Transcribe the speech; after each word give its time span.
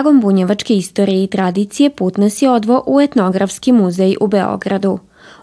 Tragom 0.00 0.20
bunjevačke 0.20 0.74
istorije 0.74 1.24
i 1.24 1.26
tradicije 1.26 1.90
put 1.90 2.16
nas 2.16 2.42
je 2.42 2.50
odvo 2.50 2.84
u 2.86 3.00
etnografski 3.00 3.72
muzej 3.72 4.16
u 4.20 4.26
Beogradu. 4.26 4.98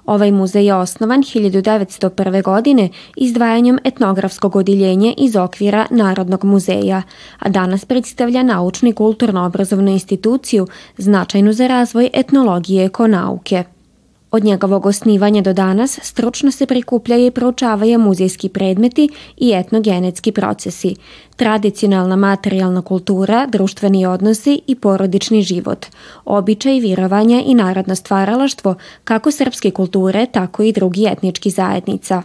Ovaj 0.05 0.31
muzej 0.31 0.65
je 0.65 0.75
osnovan 0.75 1.23
1901. 1.23 2.43
godine 2.43 2.89
izdvajanjem 3.17 3.79
etnografskog 3.83 4.55
odiljenja 4.55 5.13
iz 5.17 5.35
okvira 5.35 5.85
Narodnog 5.89 6.43
muzeja, 6.43 7.01
a 7.39 7.49
danas 7.49 7.85
predstavlja 7.85 8.43
naučnu 8.43 8.89
i 8.89 8.93
kulturno-obrazovnu 8.93 9.91
instituciju 9.91 10.67
značajnu 10.97 11.53
za 11.53 11.67
razvoj 11.67 12.09
etnologije 12.13 12.85
ekonauke. 12.85 13.63
Od 14.31 14.43
njegovog 14.43 14.85
osnivanja 14.85 15.41
do 15.41 15.53
danas 15.53 15.99
stručno 16.01 16.51
se 16.51 16.65
prikupljaju 16.65 17.25
i 17.25 17.31
proučavaju 17.31 17.99
muzejski 17.99 18.49
predmeti 18.49 19.09
i 19.37 19.53
etnogenetski 19.53 20.31
procesi, 20.31 20.95
tradicionalna 21.35 22.15
materijalna 22.15 22.81
kultura, 22.81 23.45
društveni 23.45 24.05
odnosi 24.05 24.61
i 24.67 24.75
porodični 24.75 25.41
život, 25.41 25.85
običaj, 26.25 26.79
virovanja 26.79 27.41
i 27.45 27.55
narodno 27.55 27.95
stvaralaštvo 27.95 28.75
kako 29.03 29.31
srpske 29.31 29.71
kulture, 29.71 30.25
tako 30.25 30.63
i 30.63 30.71
drugi 30.71 31.05
etnički 31.05 31.49
zajednica. 31.49 32.21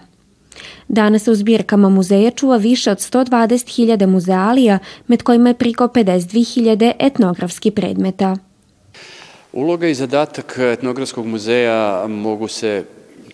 Danas 0.89 1.23
se 1.23 1.31
u 1.31 1.35
zbirkama 1.35 1.89
muzeja 1.89 2.31
čuva 2.31 2.57
više 2.57 2.91
od 2.91 2.99
120.000 2.99 4.07
muzealija, 4.07 4.79
med 5.07 5.23
kojima 5.23 5.49
je 5.49 5.55
priko 5.55 5.85
52.000 5.85 6.93
etnografski 6.99 7.71
predmeta. 7.71 8.37
Uloga 9.53 9.89
i 9.89 9.95
zadatak 9.95 10.59
etnografskog 10.59 11.27
muzeja 11.27 12.07
mogu 12.09 12.49
se 12.49 12.85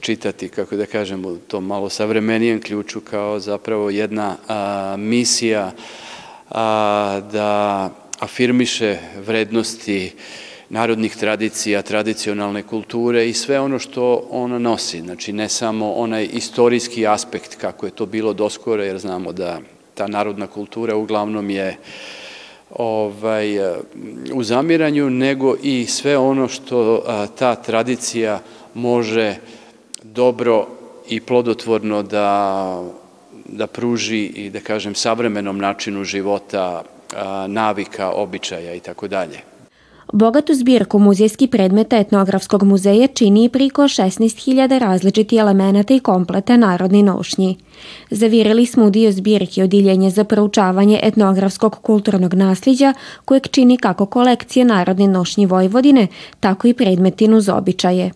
čitati, 0.01 0.49
kako 0.49 0.77
da 0.77 0.87
kažem, 0.87 1.25
u 1.25 1.37
tom 1.39 1.67
malo 1.67 1.89
savremenijem 1.89 2.61
ključu 2.61 3.01
kao 3.01 3.41
zapravo 3.41 3.91
jedna 3.91 4.37
a, 4.49 4.97
misija 4.99 5.73
a, 6.51 7.21
da 7.33 7.91
afirmiše 8.19 8.99
vrednosti 9.27 10.13
narodnih 10.71 11.17
tradicija, 11.17 11.83
tradicionalne 11.83 12.63
kulture 12.63 13.29
i 13.29 13.33
sve 13.33 13.61
ono 13.61 13.79
što 13.79 14.27
ona 14.31 14.59
nosi. 14.59 15.01
Znači 15.01 15.33
ne 15.33 15.49
samo 15.49 15.93
onaj 15.93 16.29
istorijski 16.33 17.07
aspekt 17.07 17.55
kako 17.55 17.87
je 17.87 17.93
to 17.93 18.07
bilo 18.07 18.33
doskoro, 18.33 18.85
jer 18.85 18.99
znamo 18.99 19.33
da 19.33 19.61
ta 19.95 20.07
narodna 20.07 20.47
kultura 20.47 20.97
uglavnom 20.97 21.51
je 21.51 21.77
ovaj, 22.71 23.59
u 24.35 24.43
zamiranju, 24.43 25.11
nego 25.11 25.57
i 25.63 25.87
sve 25.87 26.19
ono 26.19 26.49
što 26.49 27.03
ta 27.39 27.55
tradicija 27.55 28.41
može 28.75 29.37
dobro 30.03 30.67
i 31.09 31.21
plodotvorno 31.21 32.03
da, 32.03 32.83
da 33.45 33.67
pruži 33.67 34.25
i 34.25 34.51
da 34.51 34.61
kažem 34.61 34.95
savremenom 34.95 35.59
načinu 35.59 36.05
života, 36.05 36.83
navika, 37.49 38.11
običaja 38.11 38.75
i 38.75 38.81
tako 38.81 39.09
dalje. 39.09 39.41
Bogatu 40.12 40.55
zbirku 40.55 40.98
muzejskih 40.98 41.51
predmeta 41.51 41.98
etnografskog 41.98 42.62
muzeja 42.62 43.06
čini 43.06 43.48
priko 43.48 43.83
16.000 43.83 44.78
različiti 44.78 45.37
elemenata 45.37 45.95
i 45.95 46.00
kompleta 46.00 46.56
narodni 46.56 47.03
nošnji. 47.03 47.56
Zavirili 48.10 48.66
smo 48.66 48.84
u 48.84 48.91
dio 48.91 49.12
zbirke 49.12 49.65
odiljenje 49.65 50.10
za 50.10 50.25
proučavanje 50.25 51.00
etnografskog 51.03 51.78
kulturnog 51.83 52.34
nasljeđa 52.34 52.94
kojeg 53.25 53.49
čini 53.49 53.77
kako 53.77 54.06
kolekcije 54.06 54.65
narodne 54.65 55.09
nošnji 55.09 55.47
Vojvodine, 55.47 56.06
tako 56.41 56.69
i 56.69 56.75
predmetinu 56.75 57.37
uz 57.37 57.49
običaje. 57.49 58.10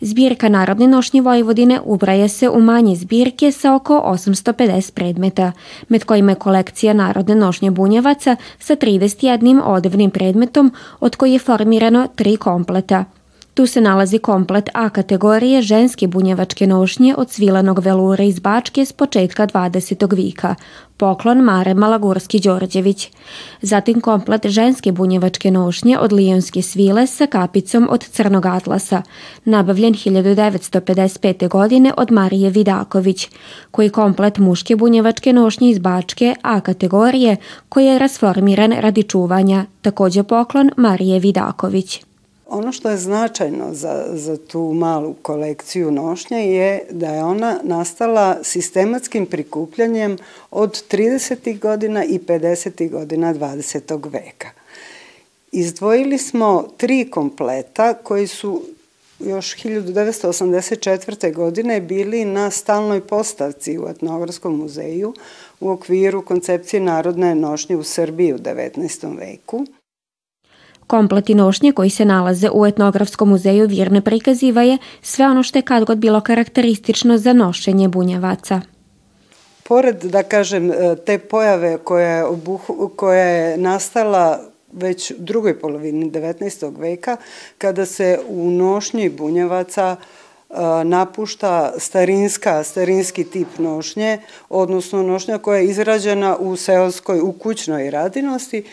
Zbirka 0.00 0.48
Narodne 0.48 0.86
nošnje 0.86 1.20
Vojvodine 1.20 1.80
ubraje 1.84 2.28
se 2.28 2.48
u 2.48 2.60
manje 2.60 2.96
zbirke 2.96 3.52
sa 3.52 3.74
oko 3.74 4.02
850 4.06 4.92
predmeta, 4.92 5.52
med 5.88 6.04
kojima 6.04 6.32
je 6.32 6.36
kolekcija 6.36 6.92
Narodne 6.92 7.34
nošnje 7.34 7.70
Bunjevaca 7.70 8.36
sa 8.58 8.76
31 8.76 9.62
odevnim 9.64 10.10
predmetom, 10.10 10.72
od 11.00 11.16
koji 11.16 11.32
je 11.32 11.38
formirano 11.38 12.08
tri 12.16 12.36
kompleta– 12.36 13.04
Tu 13.58 13.66
se 13.66 13.80
nalazi 13.80 14.18
komplet 14.18 14.68
A 14.74 14.88
kategorije 14.88 15.62
ženske 15.62 16.06
bunjevačke 16.06 16.66
nošnje 16.66 17.14
od 17.16 17.30
svilanog 17.30 17.78
velura 17.78 18.24
iz 18.24 18.38
Bačke 18.38 18.84
s 18.84 18.92
početka 18.92 19.46
20. 19.46 20.16
vika, 20.16 20.54
poklon 20.96 21.38
Mare 21.38 21.74
Malagurski-Đorđević. 21.74 23.08
Zatim 23.62 24.00
komplet 24.00 24.46
ženske 24.46 24.92
bunjevačke 24.92 25.50
nošnje 25.50 25.98
od 25.98 26.12
lijonske 26.12 26.62
svile 26.62 27.06
sa 27.06 27.26
kapicom 27.26 27.88
od 27.90 28.04
crnog 28.04 28.46
atlasa, 28.46 29.02
nabavljen 29.44 29.94
1955. 29.94 31.48
godine 31.48 31.92
od 31.96 32.12
Marije 32.12 32.50
Vidaković, 32.50 33.28
koji 33.70 33.88
komplet 33.88 34.38
muške 34.38 34.76
bunjevačke 34.76 35.32
nošnje 35.32 35.70
iz 35.70 35.78
Bačke 35.78 36.34
A 36.42 36.60
kategorije 36.60 37.36
koji 37.68 37.86
je 37.86 37.98
rasformiran 37.98 38.72
radi 38.72 39.02
čuvanja, 39.02 39.64
takođe 39.82 40.22
poklon 40.22 40.70
Marije 40.76 41.18
Vidaković. 41.18 42.07
Ono 42.48 42.72
što 42.72 42.90
je 42.90 42.96
značajno 42.96 43.74
za, 43.74 44.06
za 44.12 44.36
tu 44.36 44.72
malu 44.74 45.14
kolekciju 45.22 45.90
nošnja 45.90 46.38
je 46.38 46.86
da 46.90 47.06
je 47.06 47.24
ona 47.24 47.60
nastala 47.62 48.38
sistematskim 48.42 49.26
prikupljanjem 49.26 50.18
od 50.50 50.82
30. 50.90 51.58
godina 51.58 52.04
i 52.04 52.18
50. 52.18 52.90
godina 52.90 53.34
20. 53.34 54.12
veka. 54.12 54.48
Izdvojili 55.52 56.18
smo 56.18 56.68
tri 56.76 57.10
kompleta 57.10 57.94
koji 57.94 58.26
su 58.26 58.62
još 59.18 59.56
1984. 59.56 61.34
godine 61.34 61.80
bili 61.80 62.24
na 62.24 62.50
stalnoj 62.50 63.00
postavci 63.00 63.78
u 63.78 63.88
Etnografskom 63.88 64.56
muzeju 64.56 65.14
u 65.60 65.70
okviru 65.70 66.22
koncepcije 66.22 66.80
narodne 66.80 67.34
nošnje 67.34 67.76
u 67.76 67.82
Srbiji 67.82 68.32
u 68.32 68.38
19. 68.38 69.18
veku. 69.18 69.66
Kompleti 70.88 71.34
nošnje 71.34 71.72
koji 71.72 71.90
se 71.90 72.04
nalaze 72.04 72.50
u 72.52 72.66
etnografskom 72.66 73.28
muzeju 73.28 73.66
Virne 73.66 74.00
prikaziva 74.00 74.62
je 74.62 74.78
sve 75.02 75.26
ono 75.26 75.42
što 75.42 75.58
je 75.58 75.62
kad 75.62 75.84
god 75.84 75.98
bilo 75.98 76.20
karakteristično 76.20 77.18
za 77.18 77.32
nošenje 77.32 77.88
bunjevaca. 77.88 78.60
Pored, 79.62 80.04
da 80.04 80.22
kažem, 80.22 80.70
e, 80.70 80.96
te 81.06 81.18
pojave 81.18 81.78
koja 81.78 82.08
je, 82.08 82.24
obuh, 82.24 82.60
koja 82.96 83.24
je 83.24 83.56
nastala 83.56 84.40
već 84.72 85.10
u 85.10 85.14
drugoj 85.18 85.60
polovini 85.60 86.10
19. 86.10 86.80
veka, 86.80 87.16
kada 87.58 87.86
se 87.86 88.18
u 88.28 88.50
nošnji 88.50 89.08
bunjevaca 89.08 89.96
e, 89.96 90.54
napušta 90.84 91.72
starinska, 91.78 92.64
starinski 92.64 93.24
tip 93.24 93.58
nošnje, 93.58 94.18
odnosno 94.48 95.02
nošnja 95.02 95.38
koja 95.38 95.58
je 95.58 95.66
izrađena 95.66 96.36
u 96.36 96.56
seoskoj, 96.56 97.20
u 97.20 97.32
kućnoj 97.32 97.90
radinosti, 97.90 98.64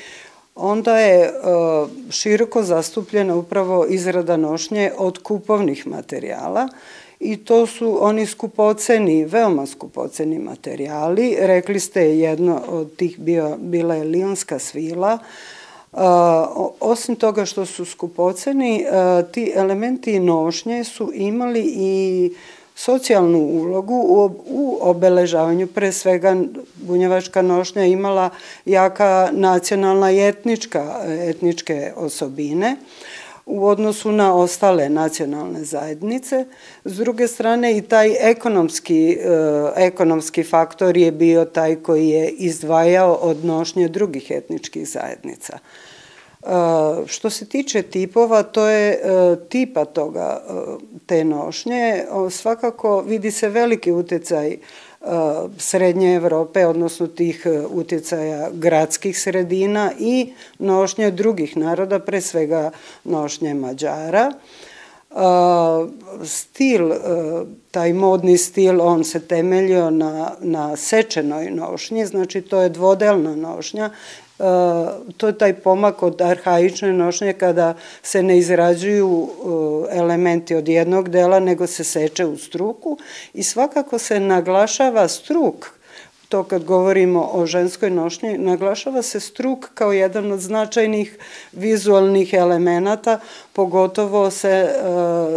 onda 0.56 0.98
je 0.98 1.26
e, 1.26 1.32
široko 2.10 2.64
zastupljena 2.64 3.36
upravo 3.36 3.86
izrada 3.90 4.38
nošnje 4.38 4.92
od 4.98 5.18
kupovnih 5.24 5.88
materijala 5.88 6.68
i 7.20 7.38
to 7.38 7.68
su 7.68 7.98
oni 8.02 8.26
skupoceni, 8.26 9.26
veoma 9.26 9.66
skupoceni 9.66 10.40
materijali. 10.40 11.38
Rekli 11.40 11.80
ste 11.80 12.18
jedno 12.20 12.62
od 12.68 12.96
tih 12.96 13.20
bio, 13.20 13.58
bila 13.60 13.96
je 13.96 14.04
lionska 14.04 14.60
svila, 14.60 15.20
Uh, 15.96 16.02
osim 16.80 17.16
toga 17.16 17.46
što 17.46 17.66
su 17.66 17.86
skupoceni, 17.86 18.86
uh, 18.86 19.32
ti 19.32 19.52
elementi 19.56 20.20
nošnje 20.20 20.84
su 20.84 21.12
imali 21.14 21.74
i 21.76 22.32
socijalnu 22.76 23.40
ulogu 23.40 23.96
u, 23.96 24.44
u 24.48 24.78
obeležavanju. 24.82 25.68
Pre 25.68 25.92
svega 25.92 26.36
bunjevačka 26.76 27.42
nošnja 27.42 27.86
imala 27.86 28.30
jaka 28.66 29.30
nacionalna 29.32 30.12
i 30.12 30.28
etnička, 30.28 31.02
etničke 31.06 31.94
osobine 31.96 32.76
u 33.46 33.68
odnosu 33.68 34.12
na 34.12 34.36
ostale 34.36 34.90
nacionalne 34.90 35.64
zajednice. 35.64 36.46
S 36.86 36.98
druge 36.98 37.28
strane 37.28 37.78
i 37.78 37.82
taj 37.82 38.16
ekonomski, 38.20 39.12
e, 39.12 39.28
ekonomski 39.76 40.44
faktor 40.44 40.98
je 40.98 41.12
bio 41.12 41.46
taj 41.46 41.76
koji 41.76 42.10
je 42.10 42.30
izdvajao 42.30 43.14
od 43.14 43.46
nošnje 43.46 43.88
drugih 43.88 44.32
etničkih 44.32 44.88
zajednica. 44.88 45.60
Što 47.08 47.30
se 47.30 47.46
tiče 47.46 47.82
tipova, 47.82 48.44
to 48.44 48.68
je 48.68 48.92
e, 48.92 49.00
tipa 49.50 49.86
toga 49.86 50.42
e, 50.42 50.54
te 51.06 51.24
nošnje. 51.24 52.06
Svakako 52.32 53.02
vidi 53.02 53.32
se 53.32 53.50
veliki 53.50 53.92
utjecaj 53.92 54.52
e, 54.52 54.58
srednje 55.58 56.16
Evrope, 56.16 56.66
odnosno 56.66 57.08
tih 57.08 57.48
utjecaja 57.70 58.50
gradskih 58.54 59.20
sredina 59.20 59.92
i 60.00 60.34
nošnje 60.60 61.12
drugih 61.12 61.58
naroda, 61.58 62.00
pre 62.00 62.22
svega 62.22 62.72
nošnje 63.04 63.54
Mađara. 63.54 64.32
Stil, 66.24 66.92
taj 67.72 67.94
modni 67.94 68.38
stil, 68.38 68.82
on 68.82 69.04
se 69.04 69.20
temeljio 69.20 69.90
na, 69.90 70.32
na 70.40 70.76
sečenoj 70.76 71.52
nošnji, 71.52 72.06
znači 72.06 72.42
to 72.42 72.62
je 72.62 72.70
dvodelna 72.70 73.36
nošnja 73.36 73.90
to 75.18 75.28
je 75.28 75.38
taj 75.38 75.54
pomak 75.54 76.04
od 76.04 76.22
arhaične 76.22 76.94
nošnje 76.94 77.34
kada 77.34 77.74
se 78.04 78.24
ne 78.24 78.38
izrađuju 78.38 79.30
elementi 79.92 80.56
od 80.56 80.68
jednog 80.68 81.10
dela, 81.10 81.40
nego 81.40 81.68
se 81.68 81.84
seče 81.84 82.26
u 82.26 82.38
struku 82.38 82.98
i 83.34 83.44
svakako 83.44 84.00
se 84.00 84.20
naglašava 84.20 85.08
struk. 85.08 85.72
To 86.30 86.44
kad 86.44 86.64
govorimo 86.64 87.30
o 87.34 87.46
ženskoj 87.46 87.90
nošnji, 87.90 88.38
naglašava 88.38 89.02
se 89.02 89.20
struk 89.20 89.70
kao 89.74 89.94
jedan 89.94 90.32
od 90.32 90.40
značajnih 90.40 91.18
vizualnih 91.52 92.34
elemenata, 92.34 93.20
pogotovo 93.54 94.32
se 94.32 94.50
e, 94.50 94.70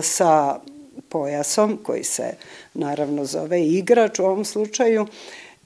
sa 0.02 0.58
pojasom 1.08 1.78
koji 1.82 2.04
se 2.04 2.34
naravno 2.74 3.24
zove 3.24 3.62
igrač 3.66 4.18
u 4.18 4.24
ovom 4.24 4.44
slučaju 4.44 5.06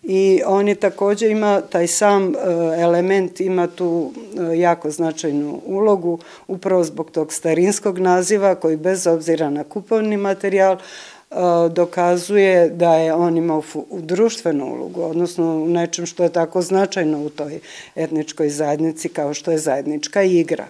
i 0.03 0.43
on 0.47 0.69
je 0.69 0.75
takođe 0.75 1.31
ima 1.31 1.61
taj 1.61 1.87
sam 1.87 2.35
e, 2.35 2.39
element 2.81 3.41
ima 3.41 3.67
tu 3.67 4.13
e, 4.53 4.59
jako 4.59 4.91
značajnu 4.91 5.61
ulogu 5.67 6.19
upravo 6.49 6.85
zbog 6.85 7.11
tog 7.11 7.33
starinskog 7.33 7.99
naziva 7.99 8.55
koji 8.55 8.77
bez 8.77 9.07
obzira 9.07 9.51
na 9.51 9.65
kupovni 9.65 10.17
materijal 10.17 10.73
e, 10.75 10.79
dokazuje 11.71 12.69
da 12.69 12.95
je 12.95 13.15
on 13.15 13.37
imao 13.37 13.63
društvenu 13.91 14.67
ulogu, 14.67 15.03
odnosno 15.03 15.45
u 15.45 15.69
nečem 15.69 16.07
što 16.07 16.23
je 16.23 16.33
tako 16.33 16.63
značajno 16.63 17.25
u 17.25 17.31
toj 17.31 17.61
etničkoj 17.95 18.51
zajednici 18.51 19.09
kao 19.09 19.35
što 19.35 19.51
je 19.51 19.59
zajednička 19.59 20.23
igra. 20.23 20.67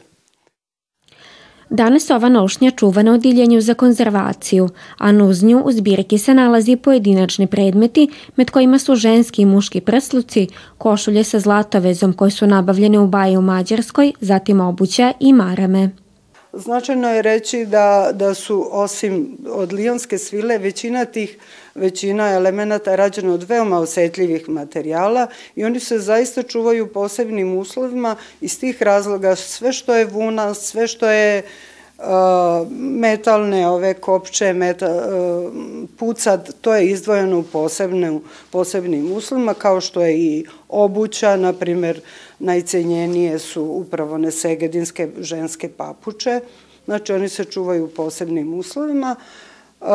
Danas 1.74 2.10
ova 2.10 2.28
nošnja 2.28 2.70
čuva 2.70 3.02
na 3.02 3.12
odiljenju 3.12 3.60
za 3.60 3.74
konzervaciju, 3.74 4.68
a 4.98 5.10
uz 5.10 5.42
nju 5.42 5.62
u 5.64 5.72
zbirki 5.72 6.18
se 6.18 6.34
nalazi 6.34 6.76
pojedinačni 6.76 7.46
predmeti, 7.46 8.08
med 8.36 8.50
kojima 8.50 8.78
su 8.78 8.94
ženski 8.94 9.42
i 9.42 9.46
muški 9.46 9.80
prsluci, 9.80 10.48
košulje 10.78 11.24
sa 11.24 11.38
zlatovezom 11.38 12.12
koje 12.12 12.30
su 12.30 12.46
nabavljene 12.46 12.98
u 12.98 13.06
baji 13.06 13.36
u 13.36 13.42
Mađarskoj, 13.42 14.12
zatim 14.20 14.60
obuća 14.60 15.12
i 15.20 15.32
marame. 15.32 16.01
Značajno 16.52 17.14
je 17.14 17.22
reći 17.22 17.64
da, 17.66 18.10
da 18.14 18.34
su 18.34 18.68
osim 18.70 19.38
od 19.48 19.72
lijonske 19.72 20.18
svile 20.18 20.58
većina 20.58 21.04
tih 21.04 21.38
većina 21.74 22.28
elemenata 22.28 22.96
rađena 22.96 23.34
od 23.34 23.42
veoma 23.42 23.78
osetljivih 23.78 24.48
materijala 24.48 25.26
i 25.56 25.64
oni 25.64 25.80
se 25.80 25.98
zaista 25.98 26.42
čuvaju 26.42 26.92
posebnim 26.92 27.56
uslovima 27.56 28.16
iz 28.40 28.60
tih 28.60 28.82
razloga. 28.82 29.36
Sve 29.36 29.72
što 29.72 29.94
je 29.94 30.04
vuna, 30.04 30.54
sve 30.54 30.86
što 30.86 31.08
je 31.08 31.38
uh, 31.38 31.71
metalne 32.70 33.68
ove 33.68 33.94
kopče, 33.94 34.52
meta, 34.52 34.86
uh, 34.86 35.52
pucad, 35.98 36.54
to 36.60 36.74
je 36.74 36.90
izdvojeno 36.90 37.38
u 37.38 37.42
posebne, 37.42 38.18
posebnim 38.50 39.12
uslovima, 39.12 39.54
kao 39.54 39.80
što 39.80 40.00
je 40.02 40.18
i 40.18 40.44
obuća, 40.68 41.36
na 41.36 41.52
primer, 41.52 42.00
najcenjenije 42.38 43.38
su 43.38 43.62
upravo 43.62 44.18
nesegedinske 44.18 45.08
ženske 45.18 45.68
papuče, 45.68 46.40
znači 46.84 47.12
oni 47.12 47.28
se 47.28 47.44
čuvaju 47.44 47.84
u 47.84 47.88
posebnim 47.88 48.54
uslovima. 48.54 49.16
Uh, 49.80 49.88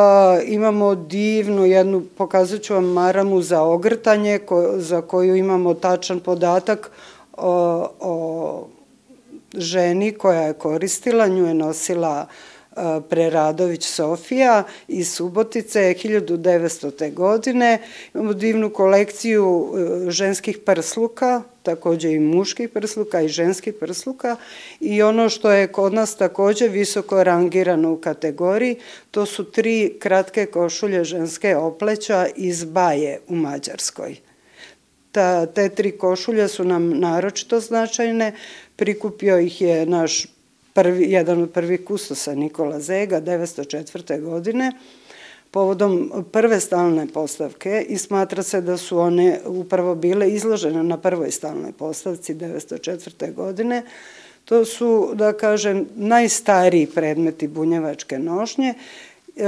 imamo 0.44 0.94
divnu 0.94 1.66
jednu, 1.66 2.02
pokazat 2.18 2.62
ću 2.62 2.74
vam 2.74 2.84
maramu 2.84 3.42
za 3.42 3.62
ogrtanje, 3.62 4.40
za 4.76 5.00
koju 5.00 5.36
imamo 5.36 5.74
tačan 5.74 6.20
podatak 6.20 6.90
o, 7.36 7.88
o 8.00 8.68
ženi 9.54 10.12
koja 10.12 10.40
je 10.40 10.52
koristila, 10.52 11.26
nju 11.26 11.46
je 11.46 11.54
nosila 11.54 12.26
Preradović 13.08 13.86
Sofija 13.86 14.64
iz 14.88 15.12
Subotice 15.12 15.94
1900. 16.04 17.14
godine. 17.14 17.78
Imamo 18.14 18.32
divnu 18.32 18.70
kolekciju 18.70 19.74
e, 20.06 20.10
ženskih 20.10 20.58
prsluka, 20.58 21.42
takođe 21.62 22.12
i 22.12 22.18
muških 22.18 22.68
prsluka 22.68 23.20
i 23.20 23.28
ženskih 23.28 23.74
prsluka 23.80 24.36
i 24.80 25.02
ono 25.02 25.28
što 25.28 25.50
je 25.50 25.66
kod 25.66 25.94
nas 25.94 26.16
takođe 26.16 26.68
visoko 26.68 27.24
rangirano 27.24 27.92
u 27.92 27.96
kategoriji, 27.96 28.76
to 29.10 29.26
su 29.26 29.44
tri 29.44 29.96
kratke 30.00 30.46
košulje 30.46 31.04
ženske 31.04 31.56
opleća 31.56 32.26
iz 32.36 32.64
Baje 32.64 33.20
u 33.28 33.36
Mađarskoj. 33.36 34.16
Ta, 35.12 35.46
te 35.46 35.68
tri 35.68 35.98
košulje 35.98 36.48
su 36.48 36.64
nam 36.64 36.98
naročito 36.98 37.60
značajne, 37.60 38.32
prikupio 38.78 39.38
ih 39.38 39.60
je 39.60 39.86
naš 39.86 40.26
prvi, 40.72 41.10
jedan 41.10 41.42
od 41.42 41.50
prvih 41.50 41.84
kustosa 41.84 42.34
Nikola 42.34 42.80
Zega 42.80 43.20
904. 43.20 44.20
godine 44.20 44.72
povodom 45.50 46.24
prve 46.32 46.60
stalne 46.60 47.06
postavke 47.06 47.86
i 47.88 47.98
smatra 47.98 48.42
se 48.42 48.60
da 48.60 48.76
su 48.76 48.98
one 48.98 49.40
upravo 49.46 49.94
bile 49.94 50.30
izložene 50.30 50.82
na 50.82 50.96
prvoj 50.96 51.30
stalnoj 51.30 51.72
postavci 51.72 52.34
904. 52.34 53.34
godine. 53.34 53.82
To 54.44 54.64
su, 54.64 55.10
da 55.14 55.32
kažem, 55.32 55.86
najstariji 55.94 56.86
predmeti 56.86 57.48
bunjevačke 57.48 58.18
nošnje. 58.18 58.74
E, 58.74 59.42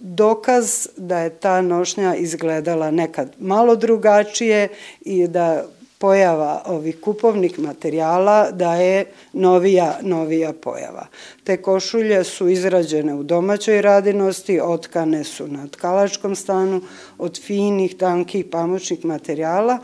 dokaz 0.00 0.88
da 0.96 1.18
je 1.18 1.30
ta 1.30 1.60
nošnja 1.62 2.14
izgledala 2.14 2.90
nekad 2.90 3.32
malo 3.38 3.76
drugačije 3.76 4.68
i 5.00 5.28
da 5.28 5.64
pojava 6.02 6.62
ovih 6.66 6.96
kupovnih 7.00 7.58
materijala 7.58 8.50
da 8.50 8.74
je 8.74 9.04
novija, 9.32 9.98
novija 10.02 10.52
pojava. 10.52 11.06
Te 11.44 11.56
košulje 11.56 12.24
su 12.24 12.48
izrađene 12.48 13.14
u 13.14 13.22
domaćoj 13.22 13.82
radinosti, 13.82 14.60
otkane 14.60 15.24
su 15.24 15.46
na 15.48 15.66
tkalačkom 15.66 16.34
stanu 16.34 16.80
od 17.18 17.40
finih, 17.40 17.94
tankih, 17.96 18.44
pamučnih 18.50 19.04
materijala 19.04 19.78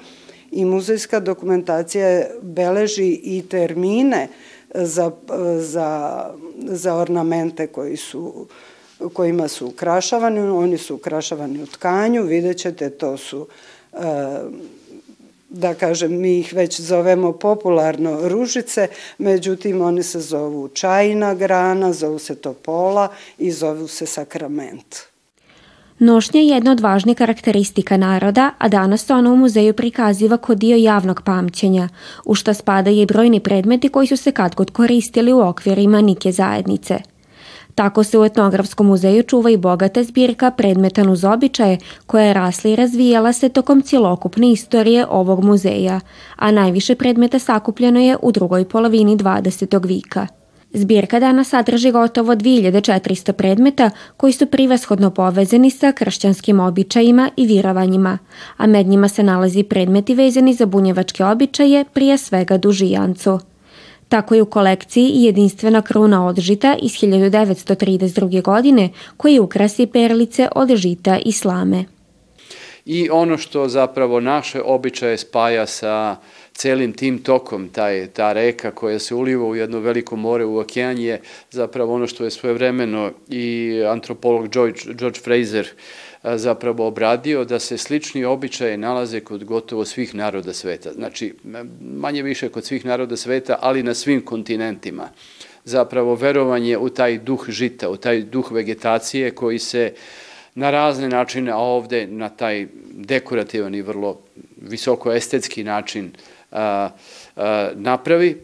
i 0.50 0.64
muzejska 0.64 1.20
dokumentacija 1.20 2.26
beleži 2.42 3.20
i 3.22 3.42
termine 3.50 4.28
za, 4.74 5.10
za, 5.58 6.24
za 6.58 6.94
ornamente 6.94 7.66
koji 7.66 7.96
su 7.96 8.46
kojima 9.12 9.48
su 9.48 9.66
ukrašavani, 9.66 10.40
oni 10.40 10.78
su 10.78 10.94
ukrašavani 10.94 11.62
u 11.62 11.66
tkanju, 11.66 12.22
vidjet 12.22 12.58
ćete, 12.58 12.90
to 12.90 13.16
su 13.16 13.46
e, 13.92 13.98
da 15.48 15.74
kažem, 15.74 16.20
mi 16.20 16.38
ih 16.38 16.52
već 16.54 16.80
zovemo 16.80 17.32
popularno 17.32 18.28
ružice, 18.28 18.88
međutim 19.18 19.82
oni 19.82 20.02
se 20.02 20.20
zovu 20.20 20.68
čajna 20.68 21.34
grana, 21.34 21.92
zovu 21.92 22.18
se 22.18 22.34
topola 22.34 23.08
i 23.38 23.50
zovu 23.50 23.88
se 23.88 24.06
sakrament. 24.06 24.96
Nošnja 25.98 26.40
je 26.40 26.46
jedna 26.46 26.72
od 26.72 26.80
važnih 26.80 27.16
karakteristika 27.16 27.96
naroda, 27.96 28.50
a 28.58 28.68
danas 28.68 29.06
se 29.06 29.14
ona 29.14 29.32
u 29.32 29.36
muzeju 29.36 29.74
prikaziva 29.74 30.36
kao 30.36 30.54
dio 30.54 30.76
javnog 30.76 31.22
pamćenja, 31.22 31.88
u 32.24 32.34
što 32.34 32.54
spada 32.54 32.90
i 32.90 33.06
brojni 33.06 33.40
predmeti 33.40 33.88
koji 33.88 34.06
su 34.06 34.16
se 34.16 34.32
kad 34.32 34.54
god 34.54 34.70
koristili 34.70 35.32
u 35.32 35.40
okvirima 35.40 36.00
nike 36.00 36.32
zajednice– 36.32 36.98
Tako 37.78 38.04
se 38.04 38.18
u 38.18 38.24
etnografskom 38.24 38.86
muzeju 38.86 39.22
čuva 39.22 39.50
i 39.50 39.56
bogata 39.56 40.02
zbirka 40.02 40.50
predmetan 40.50 41.10
uz 41.10 41.24
običaje 41.24 41.78
koja 42.06 42.24
je 42.24 42.32
rasla 42.34 42.70
i 42.70 42.76
razvijala 42.76 43.32
se 43.32 43.48
tokom 43.48 43.82
cjelokupne 43.82 44.52
istorije 44.52 45.06
ovog 45.10 45.44
muzeja, 45.44 46.00
a 46.36 46.50
najviše 46.50 46.94
predmeta 46.94 47.38
sakupljeno 47.38 48.00
je 48.00 48.16
u 48.22 48.32
drugoj 48.32 48.64
polovini 48.64 49.16
20. 49.16 49.86
vika. 49.86 50.26
Zbirka 50.72 51.20
dana 51.20 51.44
sadrži 51.44 51.90
gotovo 51.90 52.34
2400 52.34 53.32
predmeta 53.32 53.90
koji 54.16 54.32
su 54.32 54.46
privashodno 54.46 55.10
povezani 55.10 55.70
sa 55.70 55.92
kršćanskim 55.92 56.60
običajima 56.60 57.30
i 57.36 57.46
virovanjima, 57.46 58.18
a 58.56 58.66
med 58.66 58.86
njima 58.86 59.08
se 59.08 59.22
nalazi 59.22 59.62
predmeti 59.62 60.14
vezani 60.14 60.54
za 60.54 60.66
bunjevačke 60.66 61.24
običaje, 61.24 61.84
prije 61.92 62.18
svega 62.18 62.58
dužijancu. 62.58 63.38
Tako 64.08 64.34
je 64.34 64.42
u 64.42 64.46
kolekciji 64.46 65.10
jedinstvena 65.14 65.82
kruna 65.82 66.26
od 66.26 66.40
žita 66.40 66.76
iz 66.82 66.92
1932. 66.92 68.42
godine 68.42 68.90
koji 69.16 69.38
ukrasi 69.38 69.86
perlice 69.86 70.48
od 70.54 70.74
žita 70.76 71.18
i 71.24 71.32
slame. 71.32 71.84
I 72.84 73.10
ono 73.10 73.38
što 73.38 73.68
zapravo 73.68 74.20
naše 74.20 74.62
običaje 74.62 75.18
spaja 75.18 75.66
sa 75.66 76.16
celim 76.52 76.92
tim 76.92 77.18
tokom, 77.18 77.68
taj, 77.68 78.06
ta 78.06 78.32
reka 78.32 78.70
koja 78.70 78.98
se 78.98 79.14
uliva 79.14 79.46
u 79.46 79.56
jedno 79.56 79.78
veliko 79.80 80.16
more 80.16 80.44
u 80.44 80.58
okean 80.58 80.98
je 80.98 81.20
zapravo 81.50 81.94
ono 81.94 82.06
što 82.06 82.24
je 82.24 82.30
svojevremeno 82.30 83.10
i 83.28 83.72
antropolog 83.88 84.48
George, 84.48 84.80
George 84.94 85.20
Fraser 85.20 85.66
uh, 85.66 86.07
zapravo 86.22 86.86
obradio 86.86 87.44
da 87.44 87.58
se 87.58 87.78
slični 87.78 88.24
običaje 88.24 88.76
nalaze 88.76 89.20
kod 89.20 89.44
gotovo 89.44 89.84
svih 89.84 90.14
naroda 90.14 90.52
sveta. 90.52 90.92
Znači, 90.92 91.34
manje 91.80 92.22
više 92.22 92.48
kod 92.48 92.64
svih 92.64 92.84
naroda 92.84 93.16
sveta, 93.16 93.58
ali 93.60 93.82
na 93.82 93.94
svim 93.94 94.24
kontinentima. 94.24 95.08
Zapravo, 95.64 96.14
verovanje 96.14 96.78
u 96.78 96.88
taj 96.88 97.18
duh 97.18 97.44
žita, 97.48 97.90
u 97.90 97.96
taj 97.96 98.22
duh 98.22 98.52
vegetacije 98.52 99.30
koji 99.30 99.58
se 99.58 99.92
na 100.54 100.70
razne 100.70 101.08
načine, 101.08 101.50
a 101.50 101.56
ovde 101.56 102.06
na 102.06 102.28
taj 102.28 102.66
dekorativan 102.92 103.74
i 103.74 103.82
vrlo 103.82 104.20
visoko 104.56 105.12
estetski 105.12 105.64
način 105.64 106.10
a, 106.50 106.90
a, 107.36 107.70
napravi, 107.74 108.36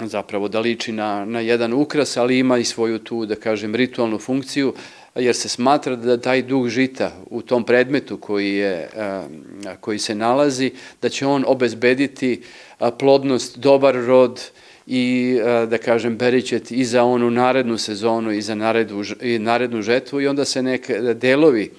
zapravo 0.00 0.48
da 0.48 0.60
liči 0.60 0.92
na, 0.92 1.24
na 1.24 1.40
jedan 1.40 1.72
ukras, 1.72 2.16
ali 2.16 2.38
ima 2.38 2.58
i 2.58 2.64
svoju 2.64 2.98
tu, 2.98 3.26
da 3.26 3.34
kažem, 3.34 3.74
ritualnu 3.74 4.18
funkciju, 4.18 4.74
jer 5.16 5.36
se 5.36 5.48
smatra 5.48 5.96
da 5.96 6.20
taj 6.20 6.42
duh 6.42 6.68
žita 6.68 7.12
u 7.30 7.42
tom 7.42 7.64
predmetu 7.64 8.16
koji, 8.16 8.54
je, 8.54 8.88
koji 9.80 9.98
se 9.98 10.14
nalazi, 10.14 10.70
da 11.02 11.08
će 11.08 11.26
on 11.26 11.44
obezbediti 11.46 12.42
plodnost, 12.98 13.58
dobar 13.58 13.94
rod 13.94 14.42
i, 14.86 15.38
da 15.68 15.78
kažem, 15.78 16.16
berićet 16.16 16.70
i 16.70 16.84
za 16.84 17.04
onu 17.04 17.30
narednu 17.30 17.78
sezonu 17.78 18.32
i 18.32 18.42
za 18.42 18.54
narednu, 18.54 19.04
i 19.20 19.38
narednu 19.38 19.82
žetvu 19.82 20.20
i 20.20 20.26
onda 20.26 20.44
se 20.44 20.62
neke 20.62 20.94
delovi 20.98 21.70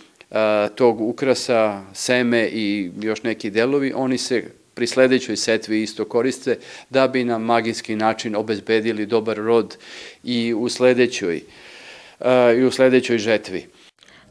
tog 0.76 1.02
ukrasa, 1.02 1.84
seme 1.94 2.48
i 2.48 2.92
još 3.02 3.24
neki 3.24 3.50
delovi, 3.50 3.94
oni 3.96 4.18
se 4.18 4.44
pri 4.74 4.88
sledećoj 4.88 5.38
setvi 5.38 5.82
isto 5.82 6.06
koriste 6.06 6.58
da 6.90 7.08
bi 7.08 7.24
na 7.24 7.38
magijski 7.38 7.96
način 7.96 8.36
obezbedili 8.36 9.06
dobar 9.06 9.38
rod 9.38 9.78
i 10.24 10.54
u 10.54 10.70
sledećoj, 10.70 11.42
i 12.58 12.64
u 12.64 12.72
sledećoj 12.72 13.18
žetvi. 13.18 13.68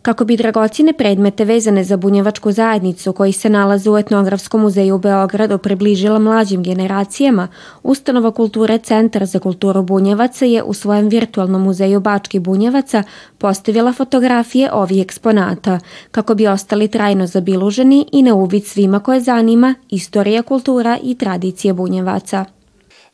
Kako 0.07 0.25
bi 0.25 0.37
dragocine 0.37 0.93
predmete 0.93 1.45
vezane 1.45 1.85
za 1.85 1.97
bunjevačku 1.97 2.53
zajednicu 2.53 3.13
koji 3.13 3.33
se 3.33 3.51
nalaze 3.51 3.91
u 3.91 3.99
Etnografskom 3.99 4.61
muzeju 4.61 4.95
u 4.95 4.99
Beogradu 4.99 5.59
približila 5.59 6.19
mlađim 6.19 6.63
generacijama, 6.63 7.49
Ustanova 7.83 8.31
kulture 8.31 8.79
Centar 8.79 9.27
za 9.27 9.39
kulturu 9.39 9.83
bunjevaca 9.83 10.45
je 10.45 10.63
u 10.63 10.75
svojem 10.75 11.09
virtualnom 11.09 11.63
muzeju 11.63 12.01
Bački 12.01 12.39
bunjevaca 12.39 13.03
postavila 13.39 13.93
fotografije 13.93 14.73
ovih 14.73 15.03
eksponata, 15.03 15.79
kako 16.11 16.35
bi 16.35 16.47
ostali 16.47 16.89
trajno 16.89 17.27
zabiluženi 17.27 18.07
i 18.13 18.23
na 18.23 18.35
uvid 18.35 18.67
svima 18.67 19.01
koje 19.01 19.21
zanima 19.21 19.75
istorija, 19.91 20.43
kultura 20.43 20.99
i 21.03 21.15
tradicije 21.15 21.75
bunjevaca 21.75 22.45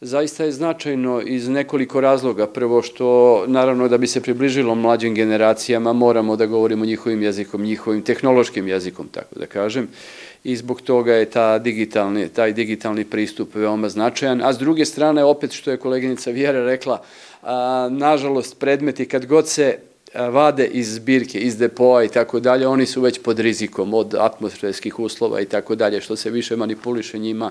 zaista 0.03 0.45
je 0.45 0.53
značajno 0.53 1.21
iz 1.21 1.49
nekoliko 1.49 2.01
razloga. 2.01 2.47
Prvo 2.47 2.83
što, 2.83 3.45
naravno, 3.47 3.89
da 3.89 3.99
bi 3.99 4.07
se 4.07 4.21
približilo 4.21 4.75
mlađim 4.75 5.15
generacijama, 5.15 5.93
moramo 5.93 6.37
da 6.37 6.47
govorimo 6.47 6.85
njihovim 6.85 7.23
jezikom, 7.23 7.63
njihovim 7.63 8.03
tehnološkim 8.03 8.69
jezikom, 8.69 9.09
tako 9.09 9.39
da 9.39 9.47
kažem. 9.47 9.89
I 10.45 10.57
zbog 10.57 10.81
toga 10.81 11.15
je 11.15 11.31
ta 11.31 11.59
digitalni, 11.59 12.29
taj 12.29 12.53
digitalni 12.53 13.05
pristup 13.05 13.55
veoma 13.55 13.89
značajan. 13.89 14.43
A 14.45 14.53
s 14.53 14.59
druge 14.59 14.85
strane, 14.85 15.25
opet 15.25 15.53
što 15.53 15.71
je 15.71 15.77
koleginica 15.77 16.31
Vjera 16.31 16.65
rekla, 16.65 17.03
a, 17.43 17.89
nažalost, 17.91 18.59
predmeti 18.59 19.09
kad 19.09 19.27
god 19.27 19.49
se 19.49 19.79
vade 20.15 20.67
iz 20.67 20.95
zbirke, 20.95 21.39
iz 21.39 21.57
depoa 21.57 22.05
i 22.05 22.09
tako 22.09 22.41
dalje, 22.41 22.67
oni 22.67 22.87
su 22.87 23.01
već 23.01 23.23
pod 23.23 23.39
rizikom 23.39 23.95
od 23.95 24.15
atmosferskih 24.15 24.99
uslova 24.99 25.41
i 25.41 25.45
tako 25.45 25.75
dalje, 25.75 26.01
što 26.01 26.17
se 26.17 26.31
više 26.31 26.57
manipuliše 26.57 27.19
njima, 27.19 27.51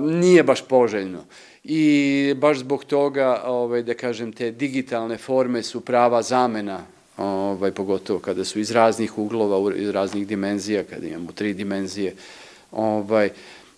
nije 0.00 0.42
baš 0.42 0.62
poželjno. 0.62 1.24
I 1.64 2.34
baš 2.36 2.58
zbog 2.58 2.84
toga, 2.84 3.42
ovaj, 3.46 3.82
da 3.82 3.94
kažem, 3.94 4.32
te 4.32 4.50
digitalne 4.50 5.18
forme 5.18 5.62
su 5.62 5.80
prava 5.80 6.22
zamena 6.22 6.80
ovaj, 7.16 7.70
pogotovo 7.70 8.18
kada 8.18 8.44
su 8.44 8.60
iz 8.60 8.70
raznih 8.70 9.18
uglova, 9.18 9.74
iz 9.76 9.90
raznih 9.90 10.26
dimenzija, 10.26 10.84
kada 10.84 11.06
imamo 11.06 11.32
tri 11.32 11.54
dimenzije, 11.54 12.14
ovaj, 12.72 13.30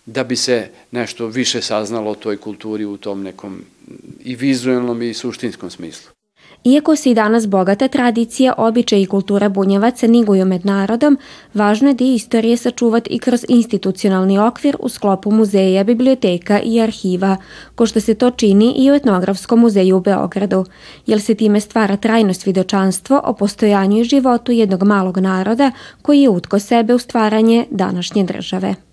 da 0.05 0.23
bi 0.23 0.35
se 0.35 0.69
nešto 0.91 1.27
više 1.27 1.61
saznalo 1.61 2.11
o 2.11 2.15
toj 2.15 2.37
kulturi 2.37 2.85
u 2.85 2.97
tom 2.97 3.23
nekom 3.23 3.61
i 4.23 4.35
vizualnom 4.35 5.01
i 5.01 5.13
suštinskom 5.13 5.69
smislu. 5.69 6.18
Iako 6.63 6.95
se 6.95 7.11
i 7.11 7.13
danas 7.13 7.47
bogata 7.47 7.87
tradicija, 7.87 8.53
običaj 8.57 9.01
i 9.01 9.05
kultura 9.05 9.49
bunjevaca 9.49 10.07
niguju 10.07 10.45
med 10.45 10.65
narodom, 10.65 11.17
važno 11.53 11.87
je 11.87 11.93
da 11.93 12.03
istorije 12.03 12.57
sačuvati 12.57 13.09
i 13.09 13.19
kroz 13.19 13.45
institucionalni 13.47 14.39
okvir 14.39 14.75
u 14.79 14.89
sklopu 14.89 15.31
muzeja, 15.31 15.83
biblioteka 15.83 16.59
i 16.61 16.81
arhiva, 16.81 17.37
ko 17.75 17.85
što 17.85 17.99
se 17.99 18.13
to 18.13 18.31
čini 18.31 18.73
i 18.77 18.91
u 18.91 18.93
Etnografskom 18.93 19.59
muzeju 19.59 19.97
u 19.97 20.01
Beogradu, 20.01 20.65
jer 21.05 21.21
se 21.21 21.35
time 21.35 21.59
stvara 21.59 21.97
trajno 21.97 22.33
svidočanstvo 22.33 23.21
o 23.25 23.33
postojanju 23.33 24.01
i 24.01 24.03
životu 24.03 24.51
jednog 24.51 24.83
malog 24.83 25.17
naroda 25.17 25.71
koji 26.01 26.21
je 26.21 26.29
utko 26.29 26.59
sebe 26.59 26.93
u 26.93 26.99
stvaranje 26.99 27.65
današnje 27.71 28.23
države. 28.23 28.88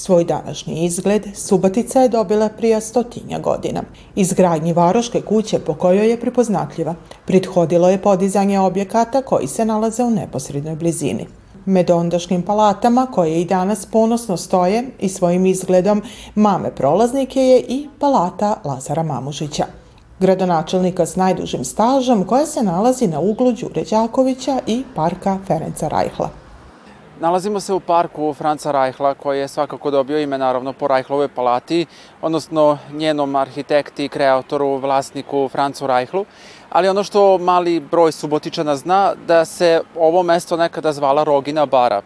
Svoj 0.00 0.24
današnji 0.24 0.84
izgled 0.84 1.26
Subotica 1.34 2.00
je 2.00 2.08
dobila 2.08 2.48
prije 2.48 2.80
stotinja 2.80 3.38
godina. 3.38 3.82
Izgradnji 4.14 4.72
Varoške 4.72 5.20
kuće 5.20 5.58
po 5.58 5.74
kojoj 5.74 6.10
je 6.10 6.20
prepoznatljiva, 6.20 6.94
prethodilo 7.26 7.90
je 7.90 8.02
podizanje 8.02 8.60
objekata 8.60 9.22
koji 9.22 9.46
se 9.46 9.64
nalaze 9.64 10.04
u 10.04 10.10
neposrednoj 10.10 10.76
blizini. 10.76 11.26
Med 11.64 11.90
ondašnjim 11.90 12.42
palatama, 12.42 13.06
koje 13.06 13.40
i 13.40 13.44
danas 13.44 13.86
ponosno 13.86 14.36
stoje 14.36 14.84
i 15.00 15.08
svojim 15.08 15.46
izgledom 15.46 16.02
mame 16.34 16.70
prolaznike 16.70 17.40
je 17.40 17.60
i 17.60 17.88
palata 17.98 18.56
Lazara 18.64 19.02
Mamužića 19.02 19.64
gradonačelnika 20.20 21.06
s 21.06 21.16
najdužim 21.16 21.64
stažom 21.64 22.24
koja 22.24 22.46
se 22.46 22.62
nalazi 22.62 23.06
na 23.06 23.20
uglu 23.20 23.52
Đure 23.52 23.84
Đakovića 23.90 24.60
i 24.66 24.82
parka 24.94 25.38
Ferenca 25.46 25.88
Rajhla. 25.88 26.39
Nalazimo 27.20 27.60
se 27.60 27.72
u 27.72 27.80
parku 27.80 28.34
Franca 28.34 28.72
Rajhla, 28.72 29.14
koji 29.14 29.38
je 29.38 29.48
svakako 29.48 29.90
dobio 29.90 30.18
ime 30.20 30.38
naravno 30.38 30.72
po 30.72 30.88
Rajhlovoj 30.88 31.28
palati, 31.28 31.86
odnosno 32.22 32.78
njenom 32.92 33.36
arhitekti 33.36 34.08
kreatoru, 34.08 34.76
vlasniku 34.76 35.48
Francu 35.48 35.86
Rajhlu. 35.86 36.24
Ali 36.70 36.88
ono 36.88 37.04
što 37.04 37.38
mali 37.38 37.80
broj 37.80 38.12
subotičana 38.12 38.76
zna, 38.76 39.14
da 39.26 39.44
se 39.44 39.80
ovo 39.96 40.22
mesto 40.22 40.56
nekada 40.56 40.92
zvala 40.92 41.24
Rogina 41.24 41.66
bara. 41.66 42.02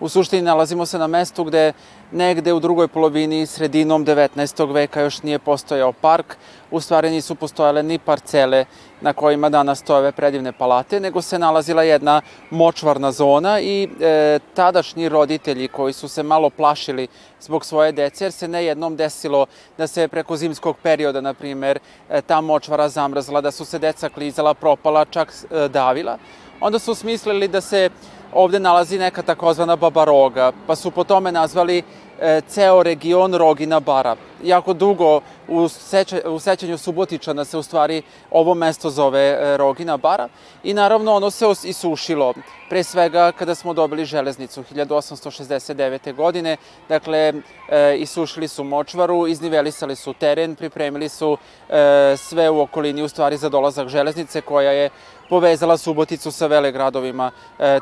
U 0.00 0.08
suštini 0.08 0.42
nalazimo 0.42 0.86
se 0.86 0.98
na 0.98 1.06
mestu 1.06 1.44
gde 1.44 1.72
negde 2.12 2.52
u 2.52 2.60
drugoj 2.60 2.88
polovini, 2.88 3.46
sredinom 3.46 4.06
19. 4.06 4.72
veka 4.72 5.00
još 5.00 5.22
nije 5.22 5.38
postojao 5.38 5.92
park, 5.92 6.36
u 6.70 6.80
stvari 6.80 7.10
nisu 7.10 7.34
postojale 7.34 7.82
ni 7.82 7.98
parcele 7.98 8.64
na 9.00 9.12
kojima 9.12 9.48
danas 9.48 9.78
stoje 9.78 9.98
ove 9.98 10.12
predivne 10.12 10.52
palate, 10.52 11.00
nego 11.00 11.22
se 11.22 11.38
nalazila 11.38 11.82
jedna 11.82 12.20
močvarna 12.50 13.12
zona 13.12 13.60
i 13.60 13.88
e, 14.00 14.38
tadašnji 14.54 15.08
roditelji 15.08 15.68
koji 15.68 15.92
su 15.92 16.08
se 16.08 16.22
malo 16.22 16.50
plašili 16.50 17.08
zbog 17.40 17.64
svoje 17.64 17.92
dece, 17.92 18.24
jer 18.24 18.32
se 18.32 18.48
ne 18.48 18.64
jednom 18.64 18.96
desilo 18.96 19.46
da 19.78 19.86
se 19.86 20.08
preko 20.08 20.36
zimskog 20.36 20.76
perioda, 20.82 21.20
na 21.20 21.34
primer, 21.34 21.78
e, 22.10 22.22
ta 22.22 22.40
močvara 22.40 22.88
zamrzla, 22.88 23.40
da 23.40 23.50
su 23.50 23.64
se 23.64 23.78
deca 23.78 24.08
klizala, 24.08 24.54
propala, 24.54 25.04
čak 25.04 25.32
e, 25.50 25.68
davila, 25.68 26.18
onda 26.60 26.78
su 26.78 26.94
smislili 26.94 27.48
da 27.48 27.60
se 27.60 27.90
ovde 28.34 28.58
nalazi 28.58 28.98
neka 28.98 29.22
takozvana 29.22 29.76
babaroga, 29.76 30.52
pa 30.66 30.76
su 30.76 30.90
po 30.90 31.04
tome 31.04 31.32
nazvali 31.32 31.82
e, 32.20 32.40
ceo 32.48 32.82
region 32.82 33.34
Rogina 33.34 33.80
bara. 33.80 34.16
Jako 34.42 34.72
dugo 34.72 35.20
u, 35.48 35.68
seća, 35.68 36.20
u 36.26 36.38
sećanju 36.38 36.78
Subotičana 36.78 37.44
se 37.44 37.58
u 37.58 37.62
stvari 37.62 38.02
ovo 38.30 38.54
mesto 38.54 38.90
zove 38.90 39.20
e, 39.20 39.56
Rogina 39.56 39.96
bara 39.96 40.28
i 40.62 40.74
naravno 40.74 41.14
ono 41.14 41.30
se 41.30 41.46
isušilo. 41.64 42.34
Pre 42.68 42.82
svega 42.82 43.32
kada 43.32 43.54
smo 43.54 43.74
dobili 43.74 44.04
železnicu 44.04 44.62
1869. 44.62 46.14
godine, 46.14 46.56
dakle 46.88 47.32
e, 47.68 47.96
isušili 47.96 48.48
su 48.48 48.64
močvaru, 48.64 49.26
iznivelisali 49.26 49.96
su 49.96 50.12
teren, 50.12 50.54
pripremili 50.54 51.08
su 51.08 51.38
sve 52.16 52.50
u 52.50 52.60
okolini 52.60 53.02
u 53.02 53.08
stvari 53.08 53.36
za 53.36 53.48
dolazak 53.48 53.88
železnice 53.88 54.40
koja 54.40 54.70
je 54.70 54.90
povezala 55.28 55.76
Suboticu 55.76 56.30
sa 56.30 56.46
velegradovima 56.46 57.30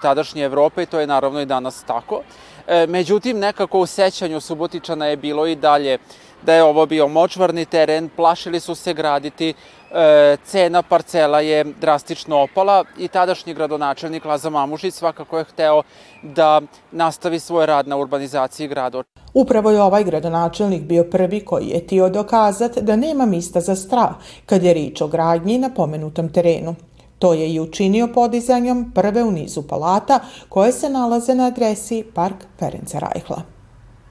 tadašnje 0.03 0.45
Evrope 0.45 0.83
i 0.83 0.87
to 0.87 1.01
je 1.01 1.07
naravno 1.07 1.41
i 1.41 1.47
danas 1.47 1.85
tako. 1.85 2.23
E, 2.67 2.87
međutim, 2.87 3.39
nekako 3.39 3.79
u 3.79 3.87
sećanju 3.87 4.41
Subotičana 4.41 5.07
je 5.07 5.17
bilo 5.17 5.47
i 5.47 5.57
dalje 5.57 5.99
da 6.43 6.55
je 6.55 6.63
ovo 6.63 6.87
bio 6.87 7.09
močvarni 7.09 7.65
teren, 7.65 8.09
plašili 8.17 8.61
su 8.61 8.75
se 8.75 8.95
graditi, 8.95 9.55
e, 9.95 10.37
cena 10.45 10.83
parcela 10.83 11.41
je 11.41 11.65
drastično 11.65 12.43
opala 12.43 12.85
i 12.99 13.09
tadašnji 13.09 13.55
gradonačelnik 13.55 14.25
Laza 14.25 14.51
Mamušić 14.51 14.95
svakako 14.95 15.39
je 15.39 15.45
hteo 15.45 15.83
da 16.23 16.61
nastavi 16.93 17.39
svoj 17.39 17.67
rad 17.67 17.89
na 17.89 17.97
urbanizaciji 17.97 18.69
grada. 18.69 19.03
Upravo 19.35 19.71
je 19.71 19.83
ovaj 19.83 20.05
gradonačelnik 20.05 20.83
bio 20.83 21.05
prvi 21.05 21.45
koji 21.45 21.67
je 21.67 21.87
tio 21.87 22.09
dokazat 22.09 22.79
da 22.79 22.97
nema 22.97 23.27
mista 23.27 23.61
za 23.61 23.77
strah 23.77 24.11
kad 24.47 24.63
je 24.63 24.75
rič 24.75 25.01
o 25.01 25.07
gradnji 25.07 25.59
na 25.59 25.71
pomenutom 25.75 26.29
terenu. 26.33 26.75
To 27.23 27.35
je 27.35 27.55
i 27.55 27.61
učinio 27.61 28.09
podizanjem 28.15 28.93
prve 28.95 29.25
u 29.25 29.31
nizu 29.31 29.63
palata 29.63 30.21
koje 30.49 30.73
se 30.73 30.89
nalaze 30.89 31.35
na 31.35 31.47
adresi 31.47 32.05
Park 32.15 32.37
Ferenca 32.59 32.99
Rajhla. 32.99 33.43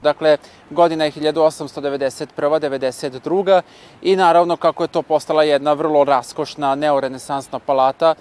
Dakle, 0.02 0.36
godina 0.70 1.04
je 1.04 1.12
1891-92 1.12 3.60
i 4.02 4.16
naravno 4.16 4.56
kako 4.56 4.84
je 4.84 4.88
to 4.88 5.02
postala 5.02 5.42
jedna 5.42 5.72
vrlo 5.72 6.04
raskošna 6.04 6.74
neorenesansna 6.74 7.58
palata, 7.58 8.14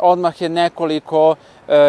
odmah 0.00 0.42
je 0.42 0.48
nekoliko 0.48 1.34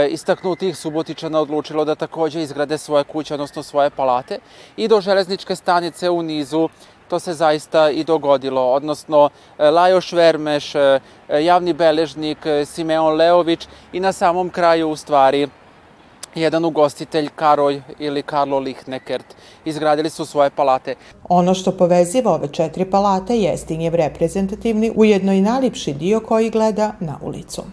istaknutih 0.10 0.78
subotičana 0.78 1.42
odlučilo 1.42 1.86
da 1.86 1.96
takođe 1.96 2.42
izgrade 2.42 2.78
svoje 2.78 3.04
kuće, 3.04 3.34
odnosno 3.34 3.64
svoje 3.64 3.90
palate 3.90 4.40
i 4.78 4.88
do 4.88 5.02
železničke 5.02 5.56
stanice 5.56 6.10
u 6.10 6.22
nizu 6.22 6.70
to 7.12 7.20
se 7.20 7.34
zaista 7.34 7.90
i 7.90 8.04
dogodilo, 8.04 8.62
odnosno 8.72 9.30
e, 9.60 9.70
Lajoš 9.70 10.12
Vermeš, 10.12 10.76
e, 10.76 11.00
javni 11.44 11.74
beležnik 11.74 12.46
e, 12.46 12.66
Simeon 12.66 13.16
Leović 13.16 13.68
i 13.94 14.00
na 14.00 14.12
samom 14.12 14.50
kraju 14.50 14.90
u 14.90 14.96
stvari 14.96 15.48
jedan 16.36 16.66
ugostitelj 16.66 17.28
Karoj 17.36 17.82
ili 18.00 18.24
Karlo 18.24 18.60
Lichtnekert. 18.60 19.36
Izgradili 19.66 20.10
su 20.10 20.26
svoje 20.26 20.50
palate. 20.50 20.96
Ono 21.30 21.54
što 21.54 21.72
poveziva 21.72 22.32
ove 22.32 22.48
četiri 22.48 22.86
palate 22.86 23.38
jeste 23.38 23.76
njev 23.76 23.96
reprezentativni, 23.96 24.94
ujedno 24.96 25.34
i 25.34 25.42
najlipši 25.42 25.94
dio 25.94 26.20
koji 26.20 26.50
gleda 26.50 26.94
na 27.00 27.20
ulicu. 27.22 27.64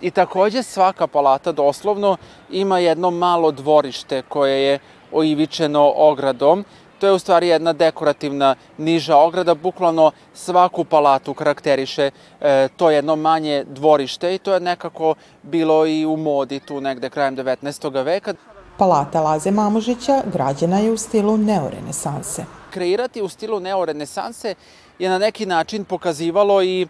I 0.00 0.10
takođe 0.10 0.62
svaka 0.62 1.06
palata 1.06 1.52
doslovno 1.52 2.16
ima 2.50 2.78
jedno 2.78 3.10
malo 3.10 3.50
dvorište 3.50 4.22
koje 4.28 4.62
je 4.62 4.78
oivičeno 5.12 5.92
ogradom. 5.96 6.64
To 7.02 7.06
je 7.06 7.12
u 7.12 7.18
stvari 7.18 7.48
jedna 7.48 7.72
dekorativna 7.72 8.54
niža 8.78 9.16
ograda, 9.16 9.54
bukvalno 9.54 10.12
svaku 10.34 10.84
palatu 10.84 11.34
karakteriše 11.34 12.10
e, 12.40 12.68
to 12.76 12.90
jedno 12.90 13.16
manje 13.16 13.64
dvorište 13.68 14.34
i 14.34 14.38
to 14.38 14.54
je 14.54 14.60
nekako 14.60 15.14
bilo 15.42 15.86
i 15.86 16.06
u 16.06 16.16
modi 16.16 16.60
tu 16.60 16.80
negde 16.80 17.10
krajem 17.10 17.36
19. 17.36 18.04
veka. 18.04 18.34
Palata 18.78 19.20
Laze 19.20 19.50
Mamužića 19.50 20.22
građena 20.32 20.78
je 20.78 20.90
u 20.90 20.96
stilu 20.96 21.36
neorenesanse. 21.36 22.44
Kreirati 22.70 23.22
u 23.22 23.28
stilu 23.28 23.60
neorenesanse 23.60 24.54
je 24.98 25.08
na 25.10 25.18
neki 25.18 25.46
način 25.46 25.84
pokazivalo 25.84 26.62
i 26.62 26.86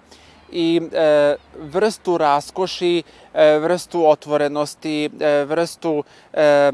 i 0.52 0.80
e, 0.92 1.36
vrstu 1.58 2.18
raskoši, 2.18 3.02
e, 3.34 3.58
vrstu 3.58 4.10
otvorenosti, 4.10 5.10
e, 5.20 5.44
vrstu 5.44 6.04
e, 6.32 6.72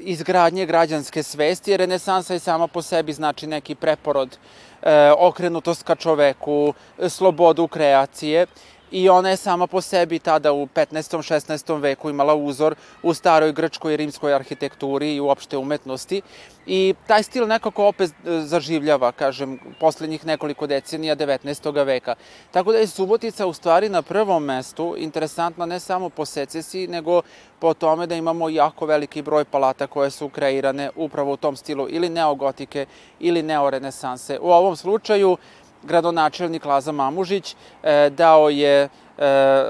izgradnje 0.00 0.66
građanske 0.66 1.22
svesti, 1.22 1.70
jer 1.70 1.80
renesansa 1.80 2.32
je 2.32 2.38
sama 2.38 2.66
po 2.66 2.82
sebi 2.82 3.12
znači 3.12 3.46
neki 3.46 3.74
preporod, 3.74 4.36
e, 4.82 5.12
okrenutost 5.18 5.82
ka 5.82 5.94
čoveku, 5.94 6.74
slobodu 7.08 7.68
kreacije 7.68 8.46
i 8.92 9.08
ona 9.08 9.30
je 9.30 9.36
sama 9.36 9.66
po 9.66 9.80
sebi 9.80 10.18
tada 10.18 10.52
u 10.52 10.66
15. 10.66 11.16
16. 11.16 11.80
veku 11.80 12.10
imala 12.10 12.34
uzor 12.34 12.74
u 13.02 13.14
staroj 13.14 13.52
grčkoj 13.52 13.94
i 13.94 13.96
rimskoj 13.96 14.34
arhitekturi 14.34 15.14
i 15.14 15.20
uopšte 15.20 15.56
umetnosti 15.56 16.22
i 16.66 16.94
taj 17.06 17.22
stil 17.22 17.46
nekako 17.46 17.86
opet 17.86 18.10
e, 18.10 18.40
zaživljava, 18.40 19.12
kažem, 19.12 19.58
poslednjih 19.80 20.26
nekoliko 20.26 20.66
decenija 20.66 21.16
19. 21.16 21.84
veka. 21.84 22.14
Tako 22.50 22.72
da 22.72 22.78
je 22.78 22.86
Subotica 22.86 23.46
u 23.46 23.52
stvari 23.52 23.88
na 23.88 24.02
prvom 24.02 24.44
mestu 24.44 24.94
interesantna 24.98 25.66
ne 25.66 25.80
samo 25.80 26.08
po 26.08 26.24
secesiji, 26.24 26.86
nego 26.86 27.22
po 27.58 27.74
tome 27.74 28.06
da 28.06 28.14
imamo 28.14 28.48
jako 28.48 28.86
veliki 28.86 29.22
broj 29.22 29.44
palata 29.44 29.86
koje 29.86 30.10
su 30.10 30.28
kreirane 30.28 30.90
upravo 30.96 31.32
u 31.32 31.36
tom 31.36 31.56
stilu 31.56 31.86
ili 31.90 32.08
neogotike 32.08 32.86
ili 33.20 33.42
neorenesanse. 33.42 34.38
U 34.38 34.50
ovom 34.50 34.76
slučaju 34.76 35.36
gradonačelnik 35.82 36.64
Laza 36.64 36.92
Mamužić 36.92 37.54
e, 37.82 38.10
dao 38.10 38.50
je 38.50 38.82
e, 38.82 38.88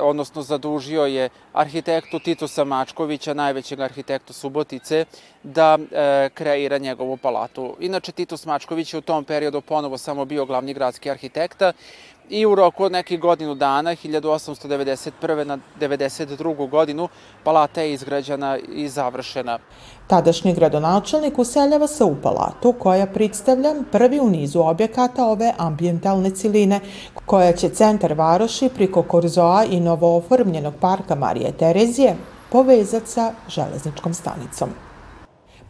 odnosno 0.01 0.43
zadužio 0.43 1.05
je 1.07 1.29
arhitektu 1.53 2.19
Titusa 2.19 2.65
Mačkovića, 2.65 3.35
najvećeg 3.35 3.81
arhitekta 3.81 4.33
Subotice, 4.33 5.05
da 5.43 5.79
e, 5.79 6.29
kreira 6.35 6.79
njegovu 6.79 7.17
palatu. 7.17 7.77
Inače, 7.81 8.13
Titus 8.13 8.47
Mačković 8.47 8.95
je 8.95 8.99
u 8.99 9.01
tom 9.03 9.25
periodu 9.25 9.61
ponovo 9.61 9.99
samo 9.99 10.25
bio 10.25 10.47
glavni 10.47 10.75
gradski 10.75 11.11
arhitekta 11.11 11.73
i 12.31 12.47
u 12.47 12.55
roku 12.55 12.85
od 12.85 12.93
nekih 12.93 13.21
godinu 13.21 13.55
dana, 13.55 13.91
1891. 13.91 15.45
na 15.45 15.59
92. 15.81 16.69
godinu, 16.69 17.09
palata 17.45 17.81
je 17.81 17.93
izgrađena 17.93 18.59
i 18.59 18.89
završena. 18.89 19.59
Tadašnji 20.07 20.55
gradonačelnik 20.55 21.39
useljava 21.39 21.87
se 21.87 22.05
u 22.05 22.17
palatu 22.23 22.73
koja 22.73 23.07
predstavlja 23.07 23.75
prvi 23.93 24.21
u 24.21 24.31
nizu 24.31 24.61
objekata 24.61 25.27
ove 25.27 25.53
ambientalne 25.59 26.31
ciline, 26.31 26.81
koja 27.27 27.53
će 27.53 27.69
centar 27.69 28.15
Varoši 28.15 28.69
priko 28.69 29.03
Korzoa 29.03 29.65
i 29.65 29.81
novooformljenog 29.81 30.75
parka 30.81 31.15
Marije 31.15 31.53
Terezije 31.53 32.17
povezati 32.51 33.09
sa 33.09 33.33
železničkom 33.49 34.15
stanicom. 34.15 34.69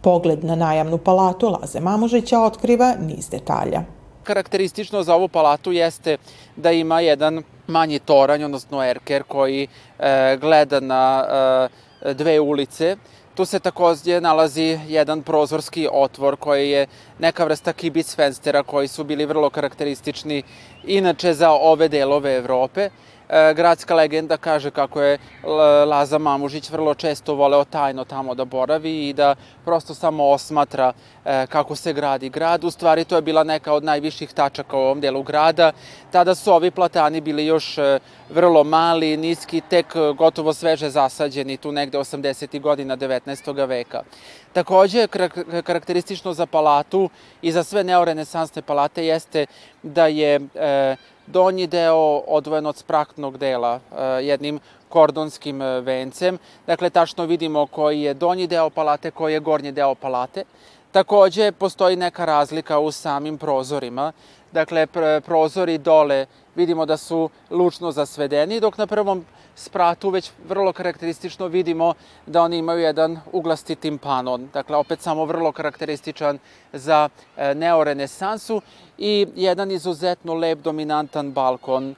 Pogled 0.00 0.44
na 0.44 0.54
najamnu 0.54 0.98
palatu 0.98 1.48
Laze 1.48 1.80
Mamužića 1.80 2.40
otkriva 2.40 2.94
niz 3.00 3.28
detalja. 3.30 4.01
Karakteristično 4.22 5.02
za 5.02 5.14
ovu 5.14 5.28
palatu 5.28 5.72
jeste 5.72 6.16
da 6.56 6.72
ima 6.72 7.00
jedan 7.00 7.42
manji 7.66 7.98
toranj, 7.98 8.44
odnosno 8.44 8.84
erker, 8.84 9.22
koji 9.22 9.66
e, 9.98 10.36
gleda 10.40 10.80
na 10.80 11.24
e, 12.02 12.14
dve 12.14 12.40
ulice. 12.40 12.96
Tu 13.34 13.44
se 13.44 13.58
takođe 13.60 14.20
nalazi 14.20 14.78
jedan 14.88 15.22
prozorski 15.22 15.88
otvor 15.92 16.36
koji 16.36 16.70
je 16.70 16.86
neka 17.18 17.44
vrsta 17.44 17.72
kibic 17.72 18.16
fenstera 18.16 18.62
koji 18.62 18.88
su 18.88 19.04
bili 19.04 19.26
vrlo 19.26 19.50
karakteristični 19.50 20.42
inače 20.84 21.34
za 21.34 21.50
ove 21.50 21.88
delove 21.88 22.36
Evrope. 22.36 22.90
E, 23.32 23.54
gradska 23.54 23.94
legenda 23.94 24.36
kaže 24.36 24.70
kako 24.70 25.02
je 25.02 25.18
Laza 25.86 26.18
Mamužić 26.18 26.70
vrlo 26.70 26.94
često 26.94 27.34
voleo 27.34 27.64
tajno 27.64 28.04
tamo 28.04 28.34
da 28.34 28.44
boravi 28.44 29.08
i 29.08 29.12
da 29.12 29.34
prosto 29.64 29.94
samo 29.94 30.24
osmatra 30.24 30.92
e, 31.24 31.46
kako 31.46 31.76
se 31.76 31.92
gradi 31.92 32.28
grad. 32.28 32.64
U 32.64 32.70
stvari 32.70 33.04
to 33.04 33.16
je 33.16 33.22
bila 33.22 33.44
neka 33.44 33.72
od 33.72 33.84
najviših 33.84 34.32
tačaka 34.32 34.76
u 34.76 34.80
ovom 34.80 35.00
delu 35.00 35.22
grada. 35.22 35.72
Tada 36.10 36.34
su 36.34 36.52
ovi 36.52 36.70
platani 36.70 37.20
bili 37.20 37.46
još 37.46 37.78
e, 37.78 37.98
vrlo 38.30 38.64
mali, 38.64 39.16
niski, 39.16 39.60
tek 39.60 39.86
gotovo 40.18 40.52
sveže 40.52 40.90
zasađeni 40.90 41.56
tu 41.56 41.72
negde 41.72 41.98
80. 41.98 42.60
godina 42.60 42.96
19. 42.96 43.66
veka. 43.66 44.02
Takođe, 44.52 45.06
karakteristično 45.64 46.32
za 46.32 46.46
palatu 46.46 47.10
i 47.42 47.52
za 47.52 47.64
sve 47.64 47.84
neorenesansne 47.84 48.62
palate 48.62 49.06
jeste 49.06 49.46
da 49.82 50.06
je 50.06 50.40
e, 50.54 50.96
donji 51.26 51.66
deo 51.66 52.22
odvojen 52.26 52.66
od 52.66 52.76
spraktnog 52.76 53.38
dela 53.38 53.80
e, 53.80 54.04
jednim 54.24 54.60
kordonskim 54.88 55.62
e, 55.62 55.80
vencem. 55.80 56.38
Dakle, 56.66 56.90
tačno 56.90 57.24
vidimo 57.24 57.66
koji 57.66 58.02
je 58.02 58.14
donji 58.14 58.46
deo 58.46 58.70
palate, 58.70 59.10
koji 59.10 59.32
je 59.32 59.40
gornji 59.40 59.72
deo 59.72 59.94
palate. 59.94 60.44
Takođe, 60.92 61.52
postoji 61.52 61.96
neka 61.96 62.24
razlika 62.24 62.78
u 62.78 62.92
samim 62.92 63.38
prozorima. 63.38 64.12
Dakle, 64.52 64.86
prozori 65.24 65.78
dole 65.78 66.26
vidimo 66.54 66.86
da 66.86 66.96
su 66.96 67.30
lučno 67.50 67.92
zasvedeni, 67.92 68.60
dok 68.60 68.78
na 68.78 68.86
prvom 68.86 69.24
spratu 69.54 70.10
već 70.10 70.30
vrlo 70.48 70.72
karakteristično 70.72 71.46
vidimo 71.46 71.94
da 72.26 72.42
oni 72.42 72.58
imaju 72.58 72.80
jedan 72.80 73.20
uglasti 73.32 73.74
timpanon. 73.74 74.48
Dakle, 74.52 74.76
opet 74.76 75.00
samo 75.00 75.24
vrlo 75.24 75.52
karakterističan 75.52 76.38
za 76.72 77.08
e, 77.36 77.54
neorenesansu 77.54 78.60
i 78.98 79.26
jedan 79.34 79.70
izuzetno 79.70 80.34
lep 80.34 80.58
dominantan 80.58 81.32
balkon 81.32 81.94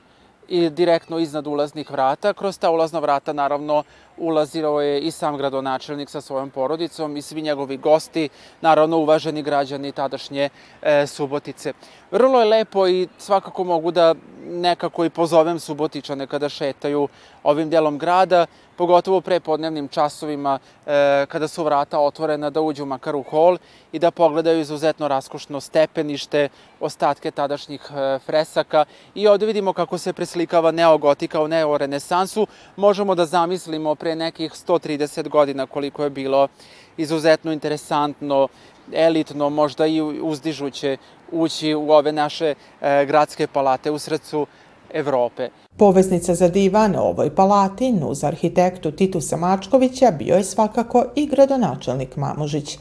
i 0.49 0.71
direktno 0.71 1.19
iznad 1.19 1.47
ulaznih 1.47 1.91
vrata. 1.91 2.33
Kroz 2.33 2.59
ta 2.59 2.71
ulazna 2.71 2.99
vrata 2.99 3.33
naravno 3.33 3.83
ulazio 4.17 4.69
je 4.69 5.01
i 5.01 5.11
sam 5.11 5.37
gradonačelnik 5.37 6.11
sa 6.11 6.21
svojom 6.21 6.51
porodicom 6.51 7.17
i 7.17 7.23
svi 7.23 7.43
njegovi 7.43 7.77
gosti, 7.77 8.29
naravno 8.61 8.99
uvaženi 8.99 9.43
građani 9.43 9.93
tadašnje 9.93 10.49
e, 10.83 11.07
Subotice. 11.07 11.73
Vrlo 12.11 12.41
je 12.41 12.45
lepo 12.45 12.89
i 12.89 13.09
svakako 13.19 13.65
mogu 13.65 13.91
da 13.91 14.15
nekako 14.47 15.05
i 15.05 15.11
pozovem 15.11 15.61
Subotičane 15.61 16.27
kada 16.27 16.49
šetaju 16.49 17.09
ovim 17.43 17.71
delom 17.71 17.99
grada, 17.99 18.47
pogotovo 18.77 19.21
pre 19.21 19.41
podnevnim 19.41 19.89
časovima 19.89 20.59
e, 20.87 21.27
kada 21.29 21.49
su 21.49 21.65
vrata 21.65 21.99
otvorena 21.99 22.51
da 22.51 22.61
uđu 22.61 22.85
makar 22.85 23.17
u 23.17 23.23
hol 23.23 23.59
i 23.93 23.99
da 23.99 24.11
pogledaju 24.11 24.61
izuzetno 24.61 25.09
raskošno 25.09 25.61
stepenište, 25.61 26.49
ostatke 26.81 27.31
tadašnjih 27.31 27.81
e, 27.91 28.19
fresaka 28.19 28.85
i 29.15 29.29
ovde 29.29 29.47
vidimo 29.47 29.73
kako 29.73 29.99
se 29.99 30.13
preslikava 30.13 30.71
neogotika 30.71 31.41
u 31.43 31.49
neorenesansu. 31.49 32.47
Možemo 32.77 33.15
da 33.15 33.27
zamislimo 33.27 33.95
pre 33.95 34.17
nekih 34.17 34.53
130 34.53 35.29
godina 35.29 35.67
koliko 35.67 36.05
je 36.05 36.11
bilo 36.11 36.49
izuzetno 36.97 37.53
interesantno, 37.53 38.49
elitno, 38.93 39.51
možda 39.51 39.87
i 39.87 40.01
uzdižuće 40.01 40.97
ući 41.33 41.75
u 41.75 41.91
ove 41.91 42.13
naše 42.13 42.55
e, 42.81 43.05
gradske 43.07 43.47
palate 43.47 43.91
u 43.91 43.99
srcu 43.99 44.47
Evrope. 44.95 45.49
Poveznica 45.77 46.35
za 46.35 46.49
divan 46.49 46.97
ovoj 46.97 47.35
palati, 47.35 47.95
uz 48.03 48.25
arhitektu 48.25 48.91
Titusa 48.91 49.37
Mačkovića, 49.37 50.11
bio 50.11 50.37
je 50.37 50.45
svakako 50.45 51.05
i 51.17 51.27
gradonačelnik 51.27 52.17
Mamužić, 52.17 52.79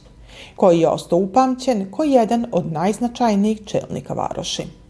koji 0.55 0.79
je 0.79 0.87
ostao 0.87 1.19
upamćen 1.19 1.91
kao 1.95 2.03
jedan 2.03 2.45
od 2.51 2.71
najznačajnijih 2.71 3.61
čelnika 3.65 4.13
Varoši. 4.13 4.82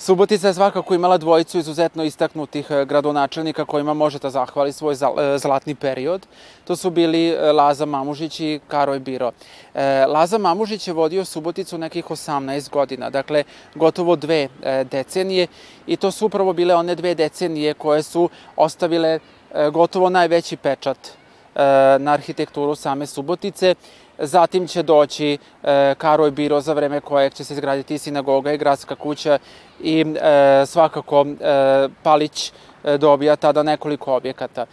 Subotica 0.00 0.46
je 0.48 0.54
svakako 0.54 0.94
imala 0.94 1.18
dvojicu 1.18 1.58
izuzetno 1.58 2.04
istaknutih 2.04 2.70
e, 2.70 2.84
gradonačelnika 2.84 3.64
kojima 3.64 3.94
možete 3.94 4.30
zahvali 4.30 4.72
svoj 4.72 4.92
e, 4.94 5.38
zlatni 5.38 5.74
period. 5.74 6.26
To 6.64 6.76
su 6.76 6.90
bili 6.90 7.28
e, 7.28 7.52
Laza 7.52 7.86
Mamužić 7.86 8.40
i 8.40 8.60
Karoj 8.68 8.98
Biro. 8.98 9.32
Laza 10.08 10.38
Mamužić 10.38 10.88
je 10.88 10.94
vodio 10.94 11.24
Suboticu 11.24 11.78
nekih 11.78 12.04
18 12.04 12.70
godina, 12.70 13.10
dakle 13.10 13.44
gotovo 13.74 14.16
dve 14.16 14.48
decenije 14.90 15.46
i 15.86 15.96
to 15.96 16.10
su 16.10 16.26
upravo 16.26 16.52
bile 16.52 16.74
one 16.74 16.94
dve 16.94 17.14
decenije 17.14 17.74
koje 17.74 18.02
su 18.02 18.28
ostavile 18.56 19.18
gotovo 19.72 20.10
najveći 20.10 20.56
pečat 20.56 20.98
na 21.98 22.12
arhitekturu 22.12 22.74
same 22.74 23.06
Subotice 23.06 23.74
Zatim 24.18 24.66
će 24.66 24.82
doći 24.82 25.38
e, 25.62 25.94
Karoj 25.98 26.30
Biro 26.30 26.60
za 26.60 26.72
vreme 26.72 27.00
kojeg 27.00 27.34
će 27.34 27.44
se 27.44 27.54
izgraditi 27.54 27.98
sinagoga 27.98 28.52
i 28.52 28.58
gradska 28.58 28.94
kuća 28.94 29.38
i 29.82 30.00
e, 30.00 30.66
svakako 30.66 31.26
e, 31.40 31.88
Palić 32.02 32.52
e, 32.84 32.98
dobija 32.98 33.36
tada 33.36 33.62
nekoliko 33.62 34.16
objekata. 34.16 34.66